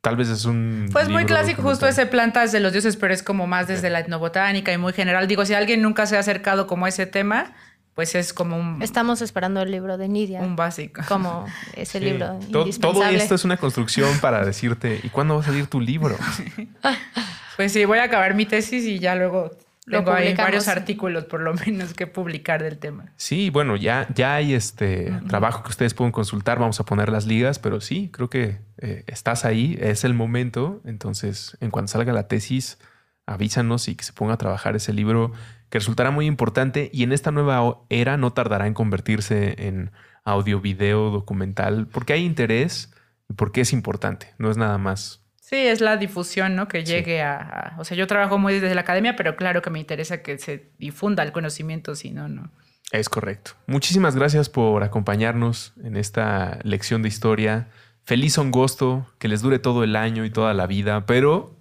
[0.00, 0.88] Tal vez es un.
[0.92, 4.00] Pues muy clásico, justo ese plantas de los dioses, pero es como más desde la
[4.00, 5.28] etnobotánica y muy general.
[5.28, 7.54] Digo, si alguien nunca se ha acercado como a ese tema,
[7.94, 8.82] pues es como un...
[8.82, 10.40] Estamos esperando el libro de Nidia.
[10.40, 11.02] Un básico.
[11.06, 15.44] Como ese libro todo, todo, esto es una construcción para decirte, ¿y cuándo va a
[15.44, 16.18] salir tu libro?
[17.56, 19.50] pues sí, voy a acabar mi tesis y ya luego
[19.86, 23.12] tengo ahí varios artículos por lo menos que publicar del tema.
[23.16, 27.26] Sí, bueno, ya, ya hay este trabajo que ustedes pueden consultar, vamos a poner las
[27.26, 32.12] ligas, pero sí, creo que eh, estás ahí, es el momento, entonces en cuanto salga
[32.12, 32.78] la tesis,
[33.26, 35.32] avísanos y que se ponga a trabajar ese libro
[35.70, 39.90] que resultará muy importante y en esta nueva era no tardará en convertirse en
[40.24, 42.92] audio, video, documental, porque hay interés
[43.28, 45.23] y porque es importante, no es nada más.
[45.44, 46.68] Sí, es la difusión, ¿no?
[46.68, 49.78] Que llegue a, O sea, yo trabajo muy desde la academia, pero claro que me
[49.78, 52.50] interesa que se difunda el conocimiento, si no, no.
[52.92, 53.50] Es correcto.
[53.66, 57.68] Muchísimas gracias por acompañarnos en esta lección de historia.
[58.04, 61.54] Feliz angosto, que les dure todo el año y toda la vida, pero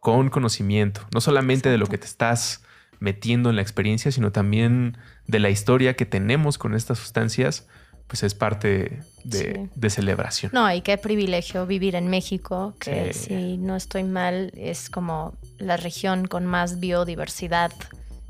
[0.00, 2.64] con conocimiento, no solamente de lo que te estás
[3.00, 7.68] metiendo en la experiencia, sino también de la historia que tenemos con estas sustancias,
[8.06, 10.52] pues es parte de, celebración.
[10.54, 15.76] No, y qué privilegio vivir en México, que si no estoy mal, es como la
[15.76, 17.72] región con más biodiversidad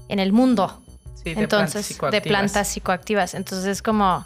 [0.08, 0.82] en el mundo.
[1.14, 3.34] Sí, de Entonces, plantas de plantas psicoactivas.
[3.34, 4.24] Entonces es como,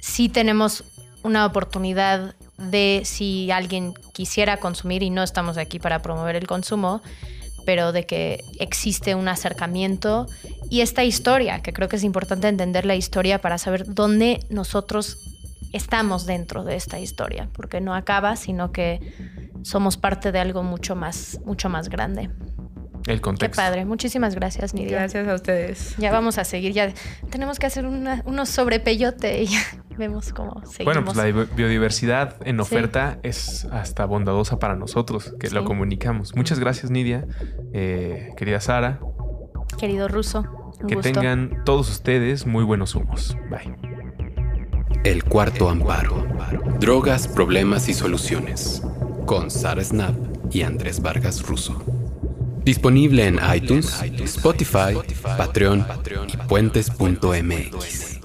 [0.00, 0.84] si tenemos
[1.22, 7.02] una oportunidad de si alguien quisiera consumir y no estamos aquí para promover el consumo,
[7.64, 10.26] pero de que existe un acercamiento
[10.68, 15.18] y esta historia, que creo que es importante entender la historia para saber dónde nosotros
[15.72, 19.00] estamos dentro de esta historia, porque no acaba, sino que
[19.62, 22.30] somos parte de algo mucho más, mucho más grande.
[23.10, 23.60] El contexto.
[23.60, 23.84] Qué padre.
[23.84, 24.98] Muchísimas gracias, Nidia.
[24.98, 25.96] Gracias a ustedes.
[25.98, 26.72] Ya vamos a seguir.
[26.72, 26.92] Ya
[27.30, 29.60] tenemos que hacer unos sobre peyote y ya
[29.98, 30.84] vemos cómo seguimos.
[30.84, 36.36] Bueno, pues la biodiversidad en oferta es hasta bondadosa para nosotros, que lo comunicamos.
[36.36, 37.26] Muchas gracias, Nidia.
[37.72, 39.00] Eh, querida Sara.
[39.78, 40.44] Querido Ruso.
[40.86, 43.36] que tengan todos ustedes muy buenos humos.
[43.50, 43.76] Bye.
[45.02, 46.26] El cuarto amparo.
[46.78, 48.82] Drogas, problemas y soluciones.
[49.26, 50.14] Con Sara Snap
[50.52, 51.99] y Andrés Vargas Russo.
[52.70, 54.94] Disponible en iTunes, Spotify,
[55.36, 55.84] Patreon
[56.32, 58.19] y puentes.mx.